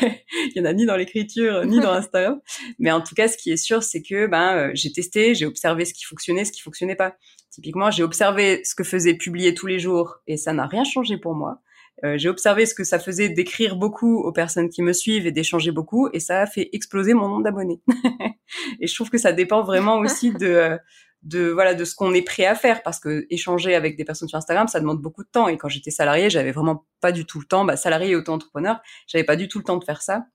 [0.47, 2.41] Il y en a ni dans l'écriture ni dans Instagram.
[2.79, 5.85] Mais en tout cas, ce qui est sûr, c'est que ben j'ai testé, j'ai observé
[5.85, 7.15] ce qui fonctionnait, ce qui fonctionnait pas.
[7.49, 11.17] Typiquement, j'ai observé ce que faisait publier tous les jours et ça n'a rien changé
[11.17, 11.61] pour moi.
[12.05, 15.31] Euh, j'ai observé ce que ça faisait d'écrire beaucoup aux personnes qui me suivent et
[15.31, 17.81] d'échanger beaucoup, et ça a fait exploser mon nombre d'abonnés.
[18.79, 20.77] et je trouve que ça dépend vraiment aussi de euh,
[21.23, 24.27] de voilà de ce qu'on est prêt à faire parce que échanger avec des personnes
[24.27, 27.25] sur Instagram ça demande beaucoup de temps et quand j'étais salarié j'avais vraiment pas du
[27.25, 27.65] tout le temps.
[27.65, 30.25] Bah salarié et auto-entrepreneur j'avais pas du tout le temps de faire ça.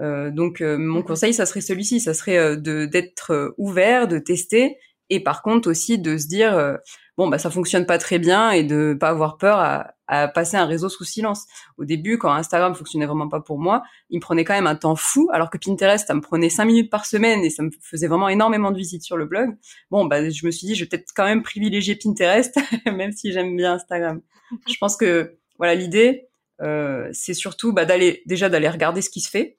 [0.00, 4.76] Euh, donc mon mmh conseil ça serait celui-ci ça serait de d'être ouvert de tester
[5.08, 6.78] et par contre aussi de se dire
[7.20, 9.94] bon bah ça fonctionne pas très bien et de pas avoir peur à,
[10.28, 11.44] passer un réseau sous silence.
[11.76, 14.74] Au début, quand Instagram fonctionnait vraiment pas pour moi, il me prenait quand même un
[14.74, 17.70] temps fou, alors que Pinterest, ça me prenait cinq minutes par semaine et ça me
[17.82, 19.50] faisait vraiment énormément de visites sur le blog.
[19.90, 23.32] Bon, bah, je me suis dit, je vais peut-être quand même privilégier Pinterest, même si
[23.32, 24.20] j'aime bien Instagram.
[24.66, 26.28] je pense que, voilà, l'idée,
[26.60, 29.58] euh, c'est surtout bah, d'aller déjà d'aller regarder ce qui se fait,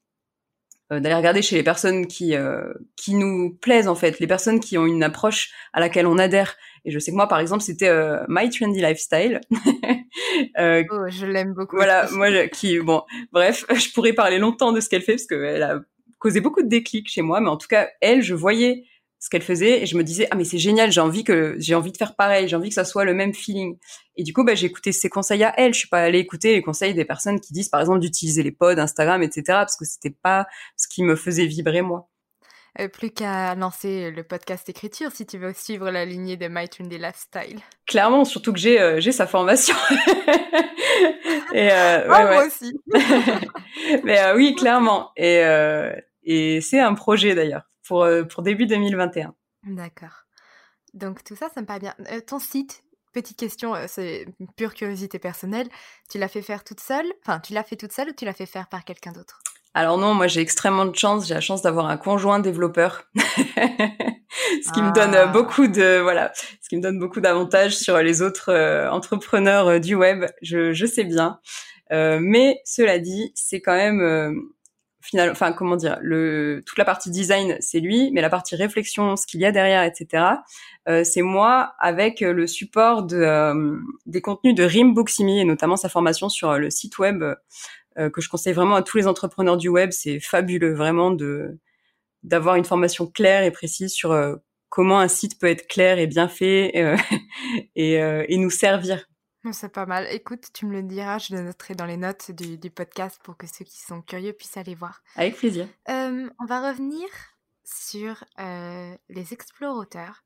[0.91, 4.59] euh, d'aller regarder chez les personnes qui euh, qui nous plaisent en fait, les personnes
[4.59, 6.57] qui ont une approche à laquelle on adhère.
[6.85, 9.41] Et je sais que moi, par exemple, c'était euh, My Trendy Lifestyle.
[10.59, 11.75] euh, oh, je l'aime beaucoup.
[11.75, 15.63] Voilà, moi, qui, bon, bref, je pourrais parler longtemps de ce qu'elle fait parce qu'elle
[15.63, 15.79] a
[16.19, 18.85] causé beaucoup de déclics chez moi, mais en tout cas, elle, je voyais
[19.21, 21.75] ce qu'elle faisait et je me disais ah mais c'est génial j'ai envie que j'ai
[21.75, 23.77] envie de faire pareil j'ai envie que ça soit le même feeling
[24.15, 26.53] et du coup bah, j'ai écouté ses conseils à elle je suis pas allée écouter
[26.53, 29.85] les conseils des personnes qui disent par exemple d'utiliser les pods Instagram etc parce que
[29.85, 32.09] c'était pas ce qui me faisait vibrer moi
[32.79, 36.67] euh, plus qu'à lancer le podcast écriture si tu veux suivre la lignée de My
[36.79, 37.59] Lifestyle.
[37.85, 39.75] Clairement, surtout que j'ai euh, j'ai sa formation.
[41.53, 42.79] et euh, ouais, moi aussi.
[44.03, 45.11] Mais euh, oui, clairement.
[45.17, 49.33] Et euh, et c'est un projet d'ailleurs pour, euh, pour début 2021.
[49.65, 50.25] D'accord.
[50.93, 51.95] Donc tout ça, ça me paraît bien.
[52.11, 55.67] Euh, ton site, petite question, euh, c'est pure curiosité personnelle.
[56.09, 57.11] Tu l'as fait faire toute seule?
[57.23, 59.41] Enfin, tu l'as fait toute seule ou tu l'as fait faire par quelqu'un d'autre?
[59.73, 61.27] Alors non, moi j'ai extrêmement de chance.
[61.27, 63.03] J'ai la chance d'avoir un conjoint développeur.
[63.15, 65.27] ce qui me donne ah.
[65.27, 66.31] beaucoup de voilà,
[66.61, 68.53] ce qui me donne beaucoup d'avantages sur les autres
[68.91, 70.25] entrepreneurs du web.
[70.41, 71.39] Je, je sais bien,
[71.91, 74.51] euh, mais cela dit, c'est quand même
[75.01, 79.15] final, enfin comment dire, le toute la partie design c'est lui, mais la partie réflexion,
[79.15, 80.25] ce qu'il y a derrière, etc.
[80.87, 85.75] Euh, c'est moi avec le support de euh, des contenus de Rim Boximi et notamment
[85.75, 87.35] sa formation sur le site web euh,
[87.95, 89.91] que je conseille vraiment à tous les entrepreneurs du web.
[89.91, 91.59] C'est fabuleux vraiment de
[92.23, 94.35] d'avoir une formation claire et précise sur euh,
[94.69, 96.95] comment un site peut être clair et bien fait euh,
[97.75, 99.05] et, et nous servir
[99.51, 100.07] c'est pas mal.
[100.11, 103.37] Écoute, tu me le diras, je le noterai dans les notes du, du podcast pour
[103.37, 105.01] que ceux qui sont curieux puissent aller voir.
[105.15, 105.67] Avec plaisir.
[105.89, 107.07] Euh, on va revenir
[107.63, 110.23] sur euh, les explorateurs.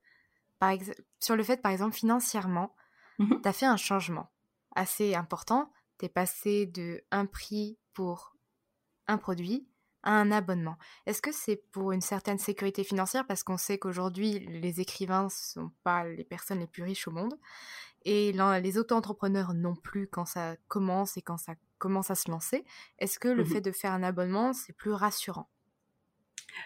[0.59, 0.73] Par
[1.19, 2.75] sur le fait, par exemple, financièrement,
[3.19, 4.29] mmh tu as fait un changement
[4.75, 5.71] assez important.
[6.05, 8.35] Tu es passé de un prix pour
[9.07, 9.67] un produit
[10.03, 10.77] à un abonnement.
[11.07, 13.25] Est-ce que c'est pour une certaine sécurité financière?
[13.25, 17.33] Parce qu'on sait qu'aujourd'hui les écrivains sont pas les personnes les plus riches au monde
[18.03, 22.65] et les auto-entrepreneurs non plus quand ça commence et quand ça commence à se lancer.
[22.99, 25.49] Est-ce que le mmh fait de faire un abonnement, c'est plus rassurant?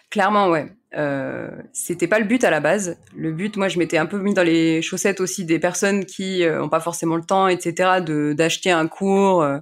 [0.09, 0.71] Clairement, ouais.
[0.95, 2.97] Euh, c'était pas le but à la base.
[3.15, 6.43] Le but, moi, je m'étais un peu mis dans les chaussettes aussi des personnes qui
[6.43, 9.59] euh, ont pas forcément le temps, etc., de d'acheter un cours euh,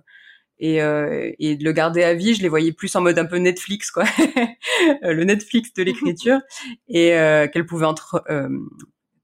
[0.59, 2.33] et, euh, et de le garder à vie.
[2.33, 4.05] Je les voyais plus en mode un peu Netflix, quoi,
[5.01, 6.39] le Netflix de l'écriture,
[6.87, 8.23] et euh, qu'elles pouvaient entre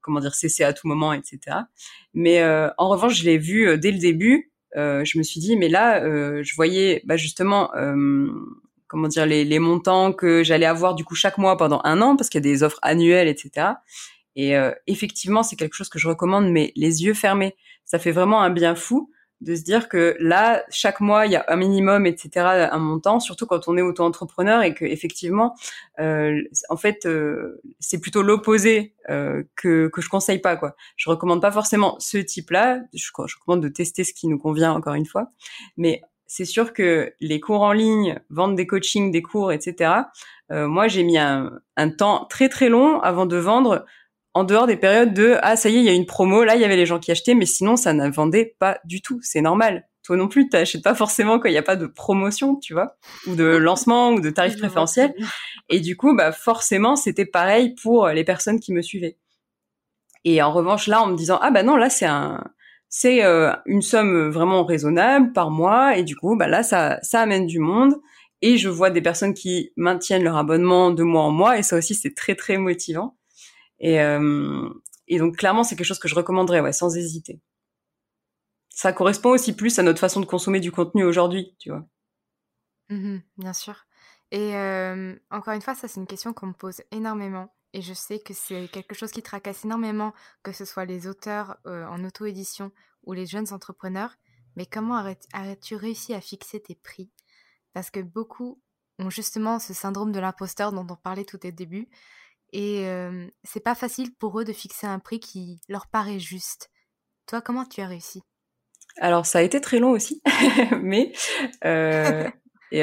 [0.04, 1.38] comment dire cesser à tout moment, etc.
[2.12, 4.52] Mais euh, en revanche, je l'ai vu euh, dès le début.
[4.76, 6.00] Euh, je me suis dit, mais là,
[6.42, 7.70] je voyais bah, justement
[8.94, 12.16] comment dire les, les montants que j'allais avoir du coup chaque mois pendant un an
[12.16, 13.72] parce qu'il y a des offres annuelles, etc.
[14.36, 14.54] Et
[14.88, 17.54] effectivement, c'est quelque chose que je recommande, mais les yeux fermés.
[17.84, 19.12] Ça fait vraiment un bien fou
[19.44, 23.20] de se dire que là, chaque mois, il y a un minimum, etc., un montant,
[23.20, 25.54] surtout quand on est auto-entrepreneur et que effectivement,
[26.00, 30.74] euh, en fait, euh, c'est plutôt l'opposé euh, que que je conseille pas quoi.
[30.96, 32.80] Je recommande pas forcément ce type-là.
[32.94, 35.30] Je, je recommande de tester ce qui nous convient encore une fois,
[35.76, 36.02] mais
[36.36, 39.92] c'est sûr que les cours en ligne, vendre des coachings, des cours, etc.
[40.50, 43.84] Euh, moi, j'ai mis un, un temps très très long avant de vendre
[44.32, 46.56] en dehors des périodes de ah ça y est il y a une promo là
[46.56, 49.20] il y avait les gens qui achetaient mais sinon ça ne vendait pas du tout.
[49.22, 49.86] C'est normal.
[50.02, 52.96] Toi non plus t'achètes pas forcément quand il n'y a pas de promotion tu vois
[53.28, 55.14] ou de lancement ou de tarif préférentiel
[55.68, 59.18] et du coup bah forcément c'était pareil pour les personnes qui me suivaient.
[60.24, 62.42] Et en revanche là en me disant ah bah non là c'est un
[62.96, 67.46] c'est euh, une somme vraiment raisonnable par mois et du coup bah là ça amène
[67.46, 67.94] du monde
[68.40, 71.76] et je vois des personnes qui maintiennent leur abonnement de mois en mois et ça
[71.76, 73.16] aussi c'est très très motivant
[73.80, 74.68] et, euh,
[75.08, 77.40] et donc clairement, c'est quelque chose que je recommanderais, ouais, sans hésiter.
[78.70, 81.86] Ça correspond aussi plus à notre façon de consommer du contenu aujourd'hui, tu vois.
[82.90, 83.86] Mmh bien sûr.
[84.30, 87.53] Et euh, encore une fois, ça c'est une question qu'on me pose énormément.
[87.74, 91.58] Et je sais que c'est quelque chose qui tracasse énormément, que ce soit les auteurs
[91.66, 94.14] euh, en auto-édition ou les jeunes entrepreneurs.
[94.56, 94.96] Mais comment
[95.32, 97.10] as-tu réussi à fixer tes prix?
[97.72, 98.62] Parce que beaucoup
[99.00, 101.88] ont justement ce syndrome de l'imposteur dont on parlait tout au début.
[102.52, 102.86] Et
[103.42, 106.70] c'est pas facile pour eux de fixer un prix qui leur paraît juste.
[107.26, 108.22] Toi, comment tu as réussi?
[109.00, 110.22] Alors, ça a été très long aussi,
[110.82, 111.12] mais
[111.64, 112.30] euh,
[112.72, 112.82] et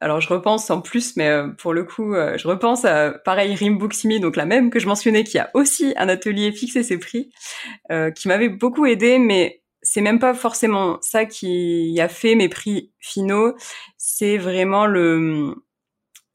[0.00, 4.36] alors je repense en plus, mais pour le coup, je repense à pareil Rimbuksimi, donc
[4.36, 7.30] la même que je mentionnais, qui a aussi un atelier fixé ses prix,
[8.14, 12.92] qui m'avait beaucoup aidé, mais c'est même pas forcément ça qui a fait mes prix
[13.00, 13.54] finaux.
[13.98, 15.54] C'est vraiment le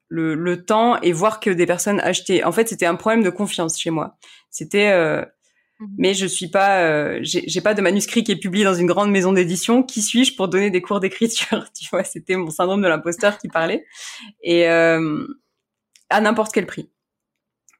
[0.09, 2.43] le, le, temps et voir que des personnes achetaient.
[2.43, 4.17] En fait, c'était un problème de confiance chez moi.
[4.49, 5.23] C'était, euh.
[5.97, 9.11] Mais je suis pas, euh, j'ai pas de manuscrit qui est publié dans une grande
[9.11, 9.83] maison d'édition.
[9.83, 13.47] Qui suis-je pour donner des cours d'écriture Tu vois, c'était mon syndrome de l'imposteur qui
[13.47, 13.85] parlait
[14.43, 15.25] et euh,
[16.09, 16.89] à n'importe quel prix.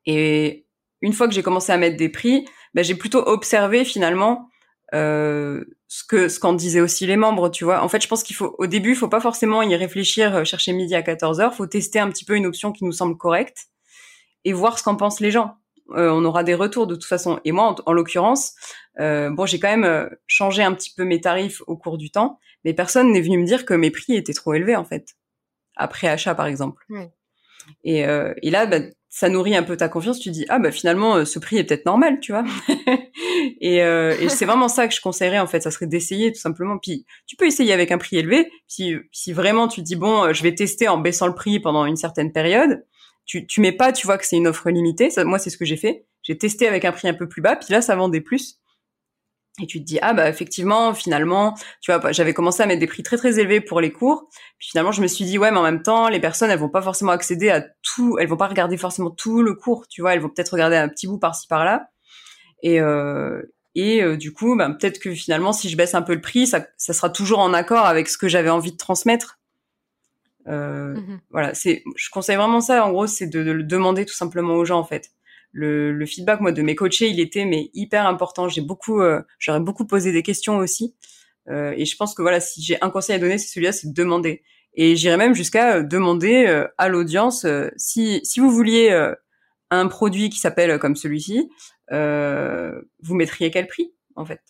[0.06, 0.66] Et
[1.02, 4.50] une fois que j'ai commencé à mettre des prix, ben, j'ai plutôt observé finalement
[4.94, 7.84] euh, ce que ce qu'en disaient aussi les membres, tu vois.
[7.84, 10.44] En fait, je pense qu'il faut au début, il faut pas forcément y réfléchir, euh,
[10.44, 11.54] chercher midi à 14 heures.
[11.54, 13.68] Faut tester un petit peu une option qui nous semble correcte
[14.46, 15.56] et voir ce qu'en pensent les gens.
[15.94, 17.40] Euh, on aura des retours de toute façon.
[17.46, 18.54] Et moi, en, l'occurrence,
[19.00, 22.12] euh, bon, j'ai quand même euh, changé un petit peu mes tarifs au cours du
[22.12, 25.16] temps, mais personne n'est venu me dire que mes prix étaient trop élevés en fait,
[25.76, 26.86] après achat par exemple.
[27.84, 30.20] Et, et là, bah, ça nourrit un peu ta confiance.
[30.20, 32.46] Tu dis ah bah finalement euh, ce prix est peut-être normal, tu vois.
[33.60, 35.62] et, euh, et c'est vraiment ça que je conseillerais en fait.
[35.62, 36.78] Ça serait d'essayer tout simplement.
[36.78, 38.50] Puis tu peux essayer avec un prix élevé.
[38.68, 41.86] Si si vraiment tu dis bon euh, je vais tester en baissant le prix pendant
[41.86, 42.86] une certaine période,
[43.30, 45.12] tu tu mets pas, tu vois que c'est une offre limitée.
[45.12, 46.06] Ça, moi c'est ce que j'ai fait.
[46.24, 47.56] J'ai testé avec un prix un peu plus bas.
[47.56, 48.60] Puis là ça vendait plus
[49.62, 52.88] et tu te dis ah bah effectivement finalement tu vois j'avais commencé à mettre des
[52.88, 55.58] prix très très élevés pour les cours puis finalement je me suis dit ouais mais
[55.58, 58.48] en même temps les personnes elles vont pas forcément accéder à tout elles vont pas
[58.48, 61.46] regarder forcément tout le cours tu vois elles vont peut-être regarder un petit bout par-ci
[61.48, 61.90] par-là
[62.64, 63.42] et euh,
[63.76, 66.48] et euh, du coup bah, peut-être que finalement si je baisse un peu le prix
[66.48, 69.39] ça ça sera toujours en accord avec ce que j'avais envie de transmettre
[70.50, 72.86] euh, mmh voilà c'est je conseille vraiment ça.
[72.86, 75.12] En gros c'est de, de le demander tout simplement aux gens en fait.
[75.52, 78.50] Le, le, feedback moi de mes coachés il était mais hyper important.
[78.50, 80.96] J'ai beaucoup euh, j'aurais beaucoup posé des questions aussi.
[81.50, 83.90] Euh, et je pense que voilà si j'ai un conseil à donner c'est celui-là c'est
[83.90, 84.44] de demander.
[84.74, 89.14] Et j'irais même jusqu'à demander à l'audience si si vous vouliez
[89.72, 91.50] un produit qui s'appelle comme celui-ci
[91.90, 94.42] vous mettriez quel prix en fait?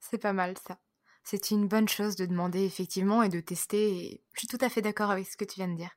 [0.00, 0.78] C'est pas mal ça
[1.26, 4.68] c'est une bonne chose de demander effectivement et de tester et je suis tout à
[4.68, 5.90] fait d'accord avec ce que tu viens de dire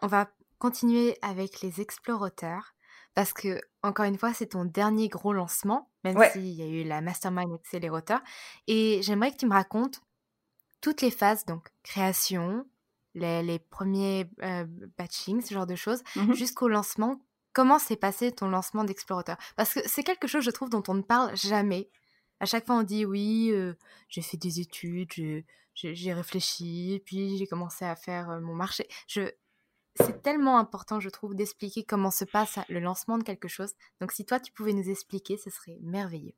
[0.00, 2.74] on va continuer avec les explorateurs
[3.14, 6.84] parce que, encore une fois, c'est ton dernier gros lancement, même s'il y a eu
[6.84, 8.20] la Mastermind Accélérateur.
[8.68, 10.00] Et j'aimerais que tu me racontes
[10.80, 12.64] toutes les phases, donc création,
[13.14, 14.64] les, premiers euh,
[14.96, 17.20] batching, ce genre de choses, mmh jusqu'au lancement.
[17.52, 19.36] Comment s'est passé ton lancement d'Explorateur?
[19.56, 21.90] Parce que c'est quelque chose, je trouve, dont on ne parle jamais.
[22.40, 23.52] À chaque fois, on dit oui,
[24.08, 28.86] j'ai fait des études, j'ai réfléchi, puis j'ai commencé à faire mon marché.
[29.06, 29.30] Je,
[29.94, 33.74] c'est tellement important, je trouve, d'expliquer comment se passe le lancement de quelque chose.
[34.00, 36.34] Donc, si toi, tu pouvais nous expliquer, ce serait merveilleux.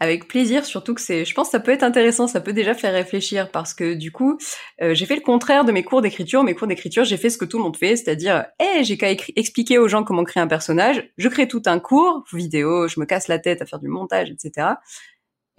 [0.00, 2.74] Avec plaisir, surtout que c'est, je pense que ça peut être intéressant, ça peut déjà
[2.74, 4.38] faire réfléchir parce que du coup,
[4.82, 6.42] euh, j'ai fait le contraire de mes cours d'écriture.
[6.42, 9.12] Mes cours d'écriture, j'ai fait ce que tout le monde fait, c'est-à-dire, hé, j'ai qu'à
[9.36, 11.10] expliquer aux gens comment créer un personnage.
[11.16, 14.30] Je crée tout un cours vidéo, je me casse la tête à faire du montage,
[14.30, 14.66] etc.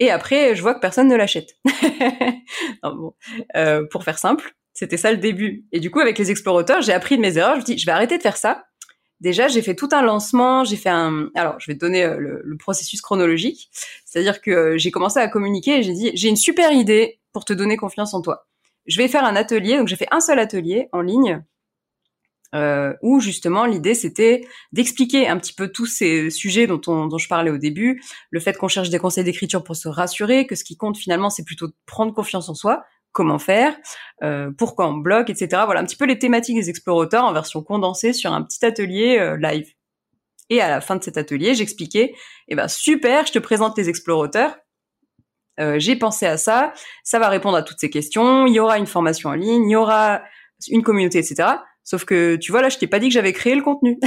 [0.00, 1.56] Et après, je vois que personne ne l'achète.
[3.56, 5.64] euh, pour faire simple, c'était ça le début.
[5.72, 7.54] Et du coup, avec les explorateurs, j'ai appris de mes erreurs.
[7.54, 8.64] Je me dis, je vais arrêter de faire ça.
[9.20, 11.30] Déjà, j'ai fait tout un lancement, j'ai fait un...
[11.34, 13.70] Alors, je vais te donner euh, le, processus chronologique.
[14.04, 17.44] C'est-à-dire que euh, j'ai commencé à communiquer et j'ai dit, j'ai une super idée pour
[17.44, 18.46] te donner confiance en toi.
[18.86, 21.42] Je vais faire un atelier, donc j'ai fait un seul atelier en ligne,
[22.54, 27.18] euh, où justement l'idée c'était d'expliquer un petit peu tous ces sujets dont, on, dont
[27.18, 28.00] je parlais au début,
[28.30, 31.28] le fait qu'on cherche des conseils d'écriture pour se rassurer, que ce qui compte finalement
[31.28, 32.84] c'est plutôt de prendre confiance en soi,
[33.16, 33.74] comment faire,
[34.22, 35.62] euh, pourquoi on bloque, etc.
[35.64, 39.16] Voilà un petit peu les thématiques des explorateurs en version condensée sur un petit atelier
[39.18, 39.72] euh, live.
[40.50, 42.14] Et à la fin de cet atelier, j'expliquais,
[42.48, 44.58] eh ben super, je te présente les explorateurs.
[45.58, 46.74] Euh, j'ai pensé à ça,
[47.04, 48.46] ça va répondre à toutes ces questions.
[48.46, 50.20] Il y aura une formation en ligne, il y aura
[50.68, 51.48] une communauté, etc.
[51.84, 53.98] Sauf que tu vois là, je t'ai pas dit que j'avais créé le contenu.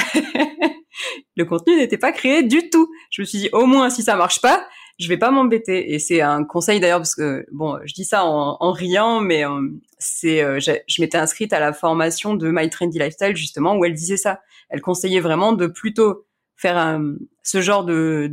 [1.36, 2.88] le contenu n'était pas créé du tout.
[3.10, 4.64] Je me suis dit au moins si ça marche pas,
[5.00, 5.94] je vais pas m'embêter.
[5.94, 9.70] Et c'est un conseil d'ailleurs parce que bon, je dis ça en, riant, mais euh,
[9.98, 13.94] c'est, euh, je m'étais inscrite à la formation de My Trendy Lifestyle justement où elle
[13.94, 14.42] disait ça.
[14.70, 16.26] Elle conseillait vraiment de plutôt
[16.58, 18.32] faire un, ce genre de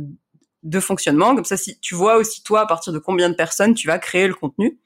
[0.63, 1.55] de fonctionnement comme ça.
[1.55, 4.33] Si tu vois aussi toi à partir de combien de personnes tu vas créer le
[4.33, 4.77] contenu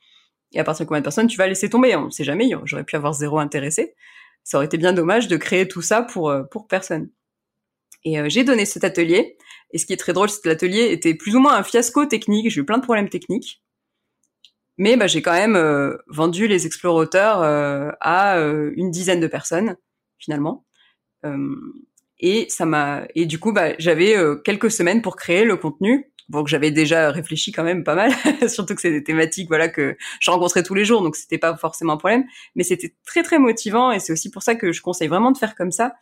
[0.53, 1.95] et à partir de combien de personnes tu vas laisser tomber.
[1.95, 2.49] On ne sait jamais.
[2.65, 3.95] J'aurais pu avoir zéro intéressé.
[4.43, 7.09] Ça aurait été bien dommage de créer tout ça pour euh, pour personne.
[8.03, 9.37] Et j'ai donné cet atelier
[9.73, 12.05] et ce qui est très drôle, c'est que l'atelier était plus ou moins un fiasco
[12.05, 12.49] technique.
[12.49, 13.61] J'ai eu plein de problèmes techniques.
[14.77, 19.27] Mais bah, j'ai quand même euh, vendu les explorateurs euh, à euh, une dizaine de
[19.27, 19.77] personnes,
[20.17, 20.65] finalement.
[22.19, 26.43] et ça m'a et du coup bah, j'avais quelques semaines pour créer le contenu bon
[26.43, 28.11] que j'avais déjà réfléchi quand même pas mal,
[28.49, 31.55] surtout que c'est des thématiques voilà que je rencontrais tous les jours, donc c'était pas
[31.55, 32.23] forcément un problème,
[32.55, 35.37] mais c'était très très motivant et c'est aussi pour ça que je conseille vraiment de
[35.37, 35.93] faire comme ça,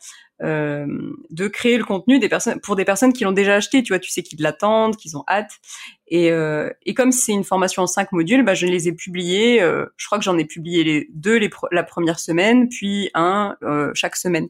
[0.42, 0.86] euh,
[1.30, 3.98] de créer le contenu des personnes pour des personnes qui l'ont déjà acheté, tu vois,
[3.98, 5.60] tu sais qu'ils l'attendent, qu'ils ont hâte,
[6.06, 9.62] et, euh, et comme c'est une formation en cinq modules, bah, je les ai publiés,
[9.62, 13.56] euh, je crois que j'en ai publié les deux les la première semaine, puis un
[13.62, 14.48] euh, chaque semaine.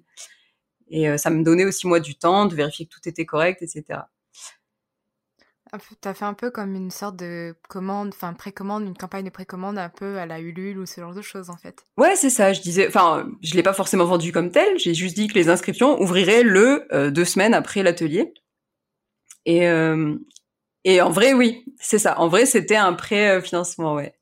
[0.90, 3.62] Et euh, ça me donnait aussi moi du temps de vérifier que tout était correct,
[3.62, 4.00] etc.
[6.02, 9.30] Tu as fait un peu comme une sorte de commande, enfin précommande, une campagne de
[9.30, 11.84] précommande un peu à la Ulule ou ce genre de choses en fait.
[11.96, 12.52] Ouais, c'est ça.
[12.52, 14.78] Je disais, enfin, je l'ai pas forcément vendu comme tel.
[14.78, 18.34] J'ai juste dit que les inscriptions ouvriraient le euh, deux semaines après l'atelier.
[19.46, 20.16] Et euh,
[20.84, 22.18] et en vrai, oui, c'est ça.
[22.18, 24.14] En vrai, c'était un pré-financement, ouais.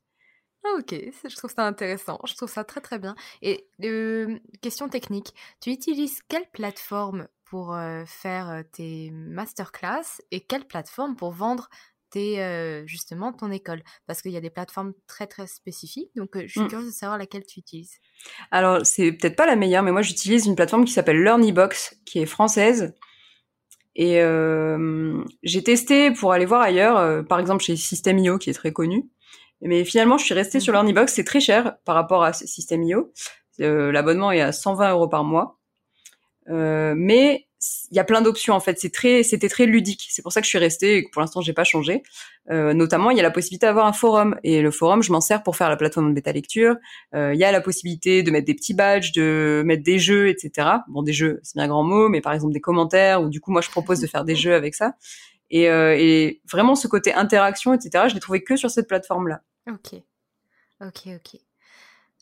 [0.65, 0.93] Ah, ok,
[1.27, 2.19] je trouve ça intéressant.
[2.25, 3.15] Je trouve ça très très bien.
[3.41, 11.15] Et euh, question technique, tu utilises quelle plateforme pour faire tes masterclass et quelle plateforme
[11.15, 11.69] pour vendre
[12.11, 13.81] tes, justement ton école?
[14.07, 16.67] Parce qu'il y a des plateformes très très spécifiques, donc je suis mmh.
[16.67, 17.97] curieuse de savoir laquelle tu utilises.
[18.51, 22.19] Alors, c'est peut-être pas la meilleure, mais moi j'utilise une plateforme qui s'appelle LearnyBox, qui
[22.19, 22.93] est française.
[23.95, 24.21] Et
[25.43, 29.09] j'ai testé pour aller voir ailleurs, par exemple chez System.io, qui est très connu.
[29.61, 30.75] Mais finalement, je suis restée sur mmh.
[30.77, 33.11] LearnyBox, c'est très cher par rapport à System.io.
[33.59, 35.58] L'abonnement est à 120 euros par mois.
[36.49, 37.45] Euh, mais
[37.91, 38.79] il y a plein d'options en fait.
[38.79, 40.07] C'est très, c'était très ludique.
[40.09, 42.03] C'est pour ça que je suis restée et que pour l'instant j'ai pas changé.
[42.49, 45.21] Euh, notamment, il y a la possibilité d'avoir un forum et le forum, je m'en
[45.21, 46.77] sers pour faire la plateforme de bêta lecture.
[47.13, 50.29] Euh, il y a la possibilité de mettre des petits badges, de mettre des jeux,
[50.29, 50.69] etc.
[50.87, 53.51] Bon, des jeux, c'est bien grand mot, mais par exemple des commentaires ou du coup
[53.51, 54.93] moi je propose de faire des jeux avec ça.
[55.51, 58.05] Et, et vraiment ce côté interaction, etc.
[58.07, 59.41] Je l'ai trouvé que sur cette plateforme là.
[59.67, 59.99] Ok,
[60.79, 61.39] ok, ok.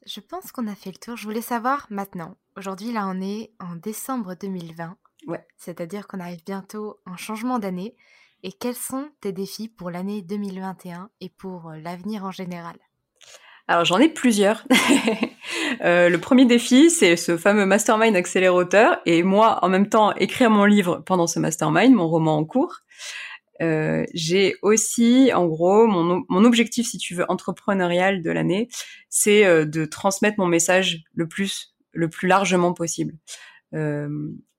[0.06, 1.18] Je pense qu'on a fait le tour.
[1.18, 2.38] Je voulais savoir maintenant.
[2.58, 4.98] Aujourd'hui, là, on est en décembre 2020.
[5.28, 5.46] Ouais.
[5.58, 7.96] C'est-à-dire qu'on arrive bientôt en changement d'année.
[8.42, 12.76] Et quels sont tes défis pour l'année 2021 et pour euh, l'avenir en général?
[13.68, 14.64] Alors j'en ai plusieurs.
[15.82, 20.50] euh, le premier défi, c'est ce fameux mastermind accélérateur et moi, en même temps, écrire
[20.50, 22.80] mon livre pendant ce mastermind, mon roman en cours.
[23.62, 28.68] Euh, j'ai aussi, en gros, mon, mon, objectif, si tu veux, entrepreneurial de l'année,
[29.10, 33.16] c'est de transmettre mon message le plus, le plus largement possible.
[33.74, 34.08] Euh,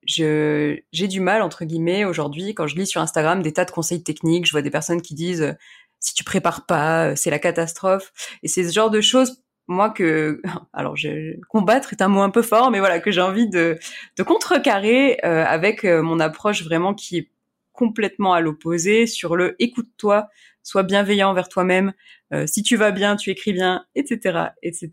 [0.04, 4.02] j'ai du mal, entre guillemets, aujourd'hui, quand je lis sur Instagram des tas de conseils
[4.02, 5.56] techniques, je vois des personnes qui disent
[6.00, 8.12] si tu prépares pas, c'est la catastrophe.
[8.42, 10.40] Et c'est ce genre de choses moi que
[10.72, 13.78] alors je, combattre est un mot un peu fort mais voilà que j'ai envie de
[14.26, 17.30] contrecarrer euh, avec mon approche vraiment qui est
[17.78, 20.26] complètement à l'opposé sur le écoute-toi,
[20.68, 21.92] sois bienveillant envers toi-même.
[22.32, 24.90] Euh, si tu vas bien, tu écris bien, etc., etc.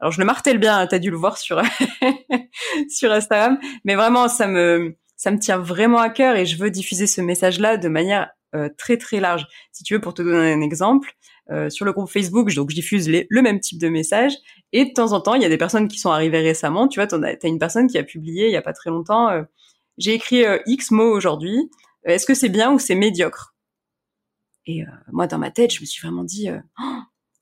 [0.00, 1.60] Alors je le martèle bien, hein, tu as dû le voir sur
[2.88, 6.70] sur Instagram, mais vraiment ça me ça me tient vraiment à cœur et je veux
[6.70, 9.46] diffuser ce message-là de manière euh, très très large.
[9.72, 11.12] Si tu veux, pour te donner un exemple,
[11.50, 14.32] euh, sur le groupe Facebook, donc je diffuse le même type de message
[14.72, 16.88] et de temps en temps, il y a des personnes qui sont arrivées récemment.
[16.88, 19.28] Tu vois, tu as, une personne qui a publié il y a pas très longtemps.
[19.98, 21.70] j'ai écrit X mots aujourd'hui.
[22.04, 23.49] Est-ce que c'est bien ou c'est médiocre?
[24.70, 27.00] Et euh, moi, dans ma tête, je me suis vraiment dit, euh, oh,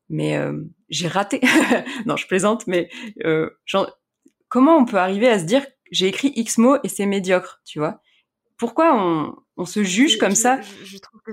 [0.09, 0.39] mais
[0.89, 1.41] j'ai raté.
[2.07, 2.89] non, je plaisante, mais
[3.66, 3.91] genre,
[4.49, 7.79] comment on peut arriver à se dire j'ai écrit X mots et c'est médiocre, tu
[7.79, 8.01] vois?
[8.57, 10.61] Pourquoi on, on se juge comme ça?
[10.61, 11.33] je, trouve que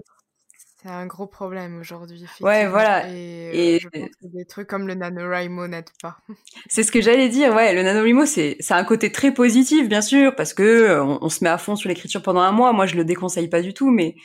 [0.85, 2.25] c'est un gros problème aujourd'hui.
[2.41, 3.09] Ouais, voilà.
[3.09, 6.19] Et, je pense que des trucs comme le NaNoWriMo n'aident pas.
[6.69, 7.73] C'est ce que j'allais dire, ouais.
[7.73, 11.57] Le NaNoWriMo, c'est, un côté très positif, bien sûr, parce que on, se met à
[11.57, 12.71] fond sur l'écriture pendant un mois.
[12.71, 14.15] Moi, je le déconseille pas du tout, mais,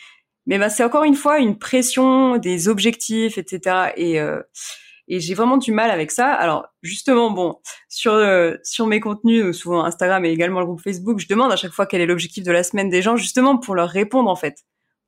[0.46, 3.92] mais bah, c'est encore une fois une pression des objectifs, etc.
[3.96, 4.40] Et, euh,
[5.08, 6.32] et j'ai vraiment du mal avec ça.
[6.32, 7.56] Alors justement, bon,
[7.88, 11.56] sur euh, sur mes contenus, souvent Instagram et également le groupe Facebook, je demande à
[11.56, 14.36] chaque fois quel est l'objectif de la semaine des gens, justement pour leur répondre en
[14.36, 14.58] fait,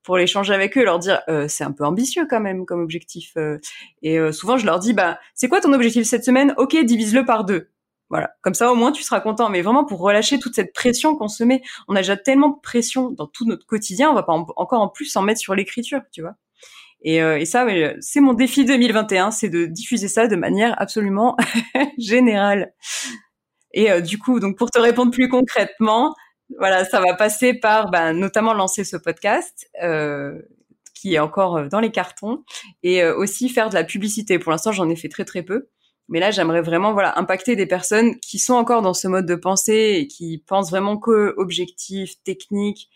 [0.03, 3.33] pour l'échanger avec eux, leur dire euh, c'est un peu ambitieux quand même comme objectif.
[3.37, 3.59] Euh.
[4.03, 6.55] et souvent je leur dis bah c'est quoi ton objectif cette semaine?
[6.57, 7.69] Ok, divise-le par deux.
[8.13, 9.49] Voilà, comme ça au moins tu seras content.
[9.49, 12.61] Mais vraiment pour relâcher toute cette pression qu'on se met, on a déjà tellement de
[12.63, 16.03] pression dans tout notre quotidien, on va pas encore en plus s'en mettre sur l'écriture,
[16.13, 16.35] tu vois.
[17.05, 17.67] Et, euh, et ça,
[18.01, 21.39] c'est mon défi 2021, c'est de diffuser ça de manière absolument
[21.99, 22.75] générale.
[23.73, 26.15] Et euh, du coup, donc pour te répondre plus concrètement,
[26.59, 30.39] voilà, ça va passer par ben, notamment lancer ce podcast euh,
[30.95, 32.45] qui est encore euh, dans les cartons
[32.83, 34.39] et aussi faire de la publicité.
[34.39, 35.71] Pour l'instant, j'en ai fait très très peu.
[36.09, 39.35] Mais là, j'aimerais vraiment voilà impacter des personnes qui sont encore dans ce mode de
[39.35, 42.91] pensée et qui pensent vraiment que objectif, technique,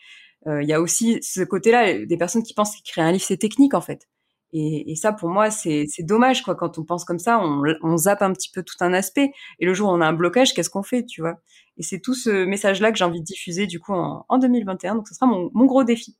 [0.47, 3.37] euh, il y a aussi ce côté-là, des personnes qui pensent qu'écrire un livre c'est
[3.37, 4.07] technique en fait.
[4.53, 6.55] Et, et ça, pour moi, c'est dommage quoi.
[6.55, 9.31] Quand on pense comme ça, on, on zappe un petit peu tout un aspect.
[9.59, 11.41] Et le jour où on a un blocage, qu'est-ce qu'on fait, tu vois?
[11.77, 14.95] Et c'est tout ce message-là que j'ai envie de diffuser du coup en, en 2021.
[14.95, 16.15] Donc, ce sera mon, mon gros défi.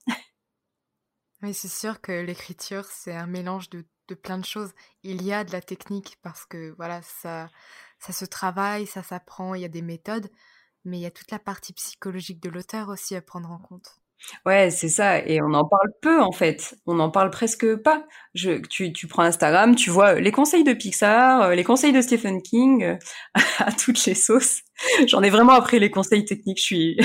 [1.43, 4.73] Oui, c'est sûr que l'écriture, c'est un mélange de, de, plein de choses.
[5.03, 7.49] Il y a de la technique parce que voilà, ça,
[7.99, 10.29] ça se travaille, ça s'apprend, il y a des méthodes,
[10.85, 13.99] mais il y a toute la partie psychologique de l'auteur aussi à prendre en compte.
[14.45, 16.75] Ouais, c'est ça et on en parle peu, en fait.
[16.85, 18.05] On en parle presque pas.
[18.33, 22.01] Je tu tu prends Instagram, tu vois, les conseils de Pixar, euh, les conseils de
[22.01, 22.97] Stephen King, euh,
[23.59, 24.61] à toutes les sauces.
[25.07, 26.97] J'en ai vraiment appris les conseils techniques, je suis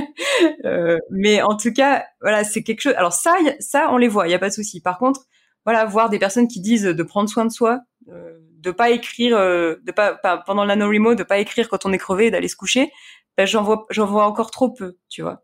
[0.64, 4.26] euh, mais en tout cas, voilà, c'est quelque chose alors ça ça on les voit,
[4.28, 4.80] il y a pas de souci.
[4.80, 5.26] Par contre,
[5.66, 9.92] voilà, voir des personnes qui disent de prendre soin de soi, de pas écrire de
[9.92, 12.90] pas, pendant la no de pas écrire quand on est crevé et d'aller se coucher,
[13.36, 15.42] ben j'en vois j'en vois encore trop peu, tu vois.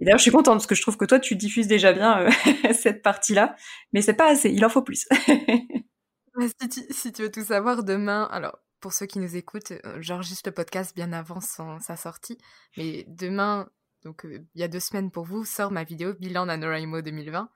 [0.00, 2.20] Et d'ailleurs, je suis contente parce que je trouve que toi, tu diffuses déjà bien
[2.20, 2.30] euh,
[2.72, 3.54] cette partie-là,
[3.92, 4.50] mais c'est pas assez.
[4.50, 5.06] Il en faut plus.
[6.90, 10.54] si, tu, veux tout savoir, demain, alors pour ceux qui nous écoutent, euh, j'enregistre le
[10.54, 12.38] podcast bien avant sa sortie,
[12.78, 13.68] mais demain,
[14.02, 17.50] donc euh, il y a deux semaines pour vous, sort ma vidéo bilan NaNoWriMo 2020.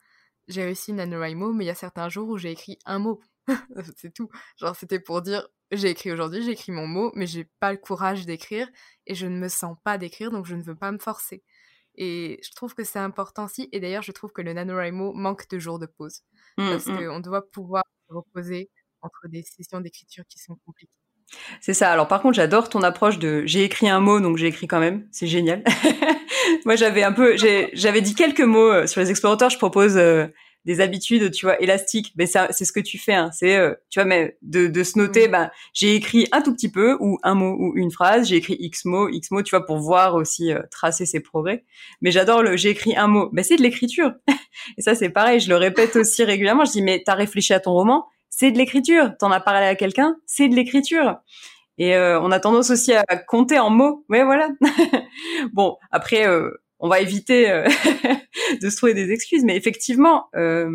[0.49, 3.20] J'ai réussi NaNoWriMo, mais il y a certains jours où j'ai écrit un mot.
[3.97, 4.28] c'est tout.
[4.57, 7.78] Genre, c'était pour dire j'ai écrit aujourd'hui, j'ai écrit mon mot, mais j'ai pas le
[7.78, 8.68] courage d'écrire
[9.07, 11.42] et je ne me sens pas d'écrire, donc je ne veux pas me forcer.
[11.97, 13.68] Et je trouve que c'est important aussi.
[13.72, 16.22] Et d'ailleurs, je trouve que le NaNoWriMo manque de jours de pause.
[16.59, 17.07] Mmh, parce mmh.
[17.07, 18.70] qu'on doit pouvoir se reposer
[19.01, 20.92] entre des sessions d'écriture qui sont compliquées.
[21.61, 21.91] C'est ça.
[21.91, 24.80] Alors par contre, j'adore ton approche de j'ai écrit un mot, donc j'ai écrit quand
[24.80, 25.07] même.
[25.11, 25.62] C'est génial.
[26.64, 29.51] Moi, j'avais un peu, j'avais dit quelques mots euh, sur les explorateurs.
[29.51, 30.26] Je propose euh,
[30.64, 32.12] des habitudes, tu vois, élastiques.
[32.16, 33.14] Mais c'est ce que tu fais.
[33.14, 33.30] Hein.
[33.32, 36.70] C'est, euh, tu vois, mais de, de se noter, ben, j'ai écrit un tout petit
[36.70, 38.28] peu ou un mot ou une phrase.
[38.28, 41.64] J'ai écrit X mots, X mots, tu vois, pour voir aussi euh, tracer ses progrès.
[42.01, 43.28] Mais j'adore le, j'ai écrit un mot.
[43.32, 44.12] Mais c'est de l'écriture.
[44.78, 45.41] Et ça, c'est pareil.
[45.41, 46.64] Je le répète aussi régulièrement.
[46.64, 48.07] Je dis, mais t'as réfléchi à ton roman?
[48.37, 49.16] C'est de l'écriture.
[49.18, 51.18] T'en as parlé à quelqu'un C'est de l'écriture.
[51.78, 54.05] Et euh, on a tendance aussi à compter en mots.
[54.09, 54.49] Ouais, voilà.
[55.53, 56.26] bon, après,
[56.85, 57.66] on va éviter euh,
[58.62, 60.68] de se trouver des excuses, mais effectivement, euh,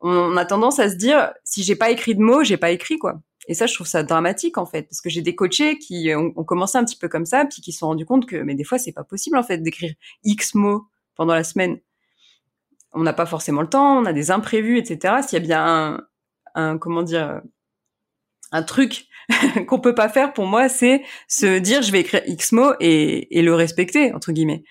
[0.00, 2.98] on a tendance à se dire si j'ai pas écrit de mots, j'ai pas écrit
[2.98, 3.14] quoi.
[3.48, 6.32] Et ça, je trouve ça dramatique en fait, parce que j'ai des coachés qui ont,
[6.44, 8.64] commencé un petit peu comme ça, puis qui se sont rendus compte que, mais des
[8.64, 9.92] fois, c'est pas possible en fait d'écrire
[10.24, 10.84] X mots
[11.16, 11.78] pendant la semaine.
[12.92, 15.22] On n'a pas forcément le temps, on a des imprévus, etc.
[15.22, 16.00] S'il y a bien un,
[16.80, 17.40] comment dire,
[18.50, 19.06] un truc
[19.66, 23.38] qu'on peut pas faire pour moi, c'est se dire je vais écrire X mots et,
[23.38, 24.64] et le respecter entre guillemets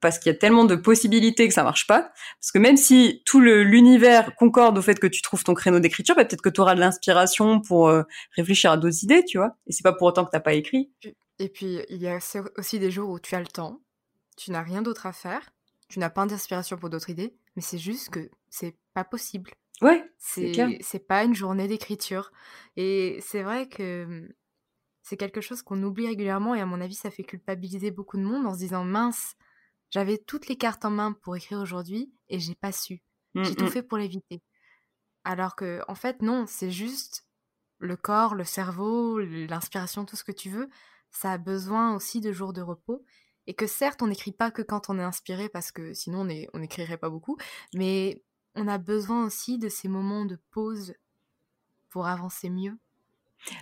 [0.00, 2.12] parce qu'il y a tellement de possibilités que ça marche pas.
[2.40, 6.14] Parce que même si tout l'univers concorde au fait que tu trouves ton créneau d'écriture,
[6.14, 8.02] bah, peut-être que tu auras de l'inspiration pour euh,
[8.36, 9.56] réfléchir à d'autres idées, tu vois.
[9.66, 10.92] Et c'est pas pour autant que t'as pas écrit.
[11.38, 12.18] Et puis il y a
[12.56, 13.80] aussi des jours où tu as le temps,
[14.36, 15.50] tu n'as rien d'autre à faire,
[15.88, 19.50] tu n'as pas d'inspiration pour d'autres idées, mais c'est juste que c'est pas possible.
[19.82, 20.10] Ouais.
[20.18, 22.32] C'est c'est pas une journée d'écriture.
[22.76, 24.28] Et c'est vrai que hum,
[25.02, 28.22] c'est quelque chose qu'on oublie régulièrement et à mon avis ça fait culpabiliser beaucoup de
[28.22, 29.36] monde en se disant mince
[29.90, 33.02] j'avais toutes les cartes en main pour écrire aujourd'hui et j'ai pas su.
[33.34, 33.70] Mmh, j'ai tout mmh.
[33.70, 34.42] fait pour l'éviter.
[35.24, 37.26] Alors que, en fait, non, c'est juste
[37.78, 40.68] le corps, le cerveau, l'inspiration, tout ce que tu veux.
[41.10, 43.04] Ça a besoin aussi de jours de repos.
[43.46, 46.58] Et que certes, on n'écrit pas que quand on est inspiré, parce que sinon on
[46.58, 47.36] n'écrirait pas beaucoup,
[47.74, 48.24] mais
[48.56, 50.94] on a besoin aussi de ces moments de pause
[51.90, 52.76] pour avancer mieux.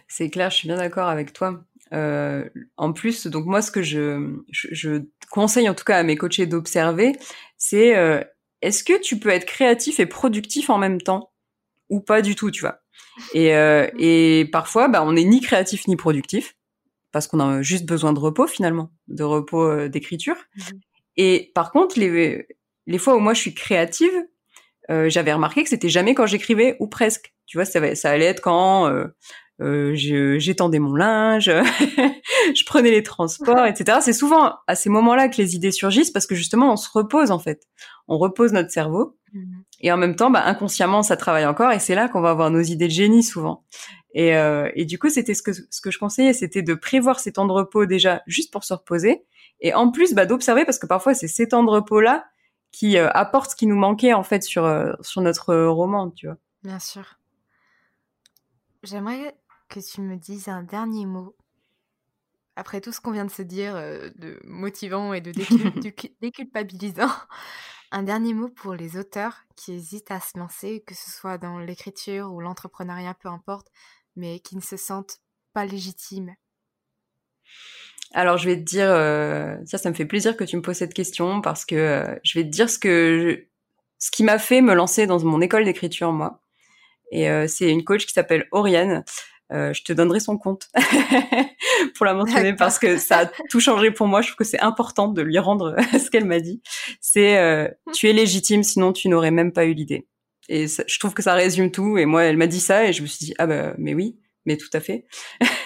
[0.09, 1.65] C'est clair, je suis bien d'accord avec toi.
[1.93, 6.17] Euh, en plus, donc moi, ce que je, je, conseille en tout cas à mes
[6.17, 7.13] coachés d'observer,
[7.59, 8.23] c'est euh,
[8.63, 11.33] est-ce que tu peux être créatif et productif en même temps?
[11.91, 12.81] Ou pas du tout, tu vois?
[13.35, 16.57] Et, euh, et parfois, bah, on n'est ni créatif ni productif
[17.13, 20.37] parce qu'on a juste besoin de repos finalement, de repos d'écriture.
[20.57, 20.63] Mmh
[21.17, 22.47] et par contre, les,
[22.87, 24.13] les fois où moi je suis créative,
[24.91, 27.35] euh, j'avais remarqué que c'était jamais quand j'écrivais ou presque.
[27.47, 29.07] Tu vois, ça, ça allait être quand euh,
[29.61, 31.51] euh j'étendais mon linge,
[32.55, 33.99] je prenais les transports, etc.
[34.03, 37.31] C'est souvent à ces moments-là que les idées surgissent parce que justement on se repose
[37.31, 37.63] en fait,
[38.09, 41.79] on repose notre cerveau mmh et en même temps, bah, inconsciemment ça travaille encore et
[41.79, 43.65] c'est là qu'on va avoir nos idées de génie souvent.
[44.15, 47.21] Et, euh, et du coup, c'était ce que ce que je conseillais, c'était de prévoir
[47.21, 49.25] ces temps de repos déjà juste pour se reposer
[49.61, 52.25] et en plus bah, d'observer parce que parfois c'est ces temps de repos là
[52.75, 56.27] qui euh, apportent ce qui nous manquait en fait sur euh, sur notre roman, tu
[56.27, 56.37] vois.
[56.65, 57.21] Bien sûr.
[58.83, 61.37] J'aimerais que tu me dises un dernier mot
[62.57, 65.33] après tout ce qu'on vient de se dire de motivant et de
[66.21, 67.11] déculpabilisant,
[67.91, 71.59] un dernier mot pour les auteurs qui hésitent à se lancer, que ce soit dans
[71.59, 73.69] l'écriture ou l'entrepreneuriat, peu importe,
[74.17, 75.21] mais qui ne se sentent
[75.53, 76.35] pas légitimes
[78.15, 80.77] alors je vais te dire, euh, ça, ça me fait plaisir que tu me poses
[80.77, 83.47] cette question parce que euh, je vais te dire ce que
[83.99, 86.41] ce qui m'a fait me lancer dans mon école d'écriture moi.
[87.11, 89.05] Et euh, c'est une coach qui s'appelle Oriane.
[89.51, 90.69] je te donnerai son compte
[91.97, 94.23] pour la mentionner parce que ça a tout changé pour moi.
[94.23, 96.63] Je trouve que c'est important de lui rendre ce qu'elle m'a dit.
[97.01, 100.07] C'est tu es légitime, sinon tu n'aurais même pas eu l'idée.
[100.49, 101.99] Et je trouve que ça résume tout.
[101.99, 104.19] Et moi, elle m'a dit ça et je me suis dit, ah bah, mais oui,
[104.45, 105.07] mais tout à fait.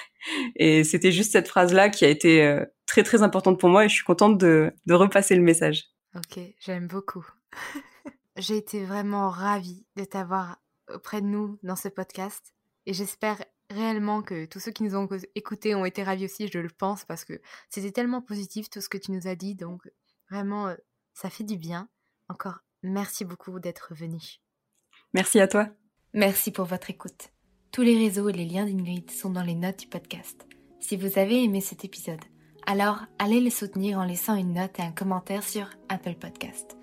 [0.57, 3.89] et c'était juste cette phrase-là qui a été euh, très, très importante pour moi et
[3.89, 5.85] je suis contente de, de repasser le message.
[6.17, 7.27] Ok, j'aime beaucoup.
[8.37, 10.59] J'ai été vraiment ravie de t'avoir
[10.95, 12.55] auprès de nous dans ce podcast
[12.87, 16.59] et j'espère réellement que tous ceux qui nous ont écoutés ont été ravis aussi, je
[16.59, 19.83] le pense, parce que c'était tellement positif tout ce que tu nous as dit, donc
[20.31, 20.75] vraiment, euh,
[21.15, 21.89] ça fait du bien.
[22.29, 24.21] Encore merci beaucoup d'être venu.
[25.15, 25.69] Merci à toi.
[26.13, 27.31] Merci pour votre écoute.
[27.73, 30.47] Tous les réseaux et les liens d'Ingrid sont dans les notes du podcast.
[30.81, 32.21] Si vous avez aimé cet épisode,
[32.67, 36.77] alors allez les soutenir en laissant une note et un commentaire sur Apple Podcast.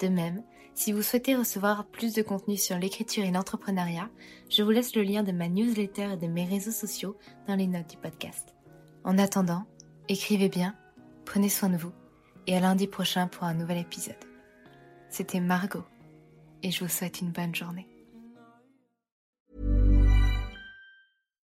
[0.00, 0.42] De même,
[0.74, 4.08] si vous souhaitez recevoir plus de contenu sur l'écriture et l'entrepreneuriat,
[4.48, 7.16] je vous laisse le lien de ma newsletter et de mes réseaux sociaux
[7.46, 8.54] dans les notes du podcast.
[9.04, 9.66] En attendant,
[10.08, 10.74] écrivez bien,
[11.26, 11.92] prenez soin de vous
[12.46, 14.14] et à lundi prochain pour un nouvel épisode.
[15.10, 15.84] C'était Margot
[16.62, 17.89] et je vous souhaite une bonne journée.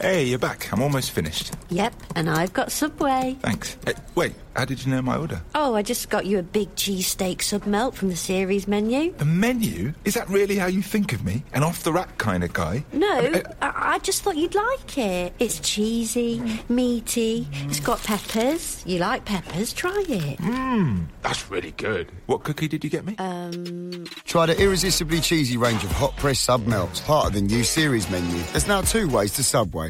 [0.00, 0.72] Hey, you're back.
[0.72, 1.52] I'm almost finished.
[1.68, 3.36] Yep, and I've got Subway.
[3.40, 3.76] Thanks.
[3.84, 5.42] Hey, wait, how did you know my order?
[5.54, 9.12] Oh, I just got you a big cheesesteak sub melt from the series menu.
[9.18, 9.92] The menu?
[10.06, 11.44] Is that really how you think of me?
[11.52, 12.82] An off the rack kind of guy?
[12.94, 15.34] No, uh, I, I just thought you'd like it.
[15.38, 18.82] It's cheesy, meaty, it's got peppers.
[18.86, 19.74] You like peppers?
[19.74, 20.38] Try it.
[20.38, 22.10] Mmm, that's really good.
[22.24, 23.16] What cookie did you get me?
[23.18, 24.06] Um.
[24.24, 28.08] Try the irresistibly cheesy range of hot press sub melts, part of the new series
[28.08, 28.38] menu.
[28.52, 29.89] There's now two ways to Subway.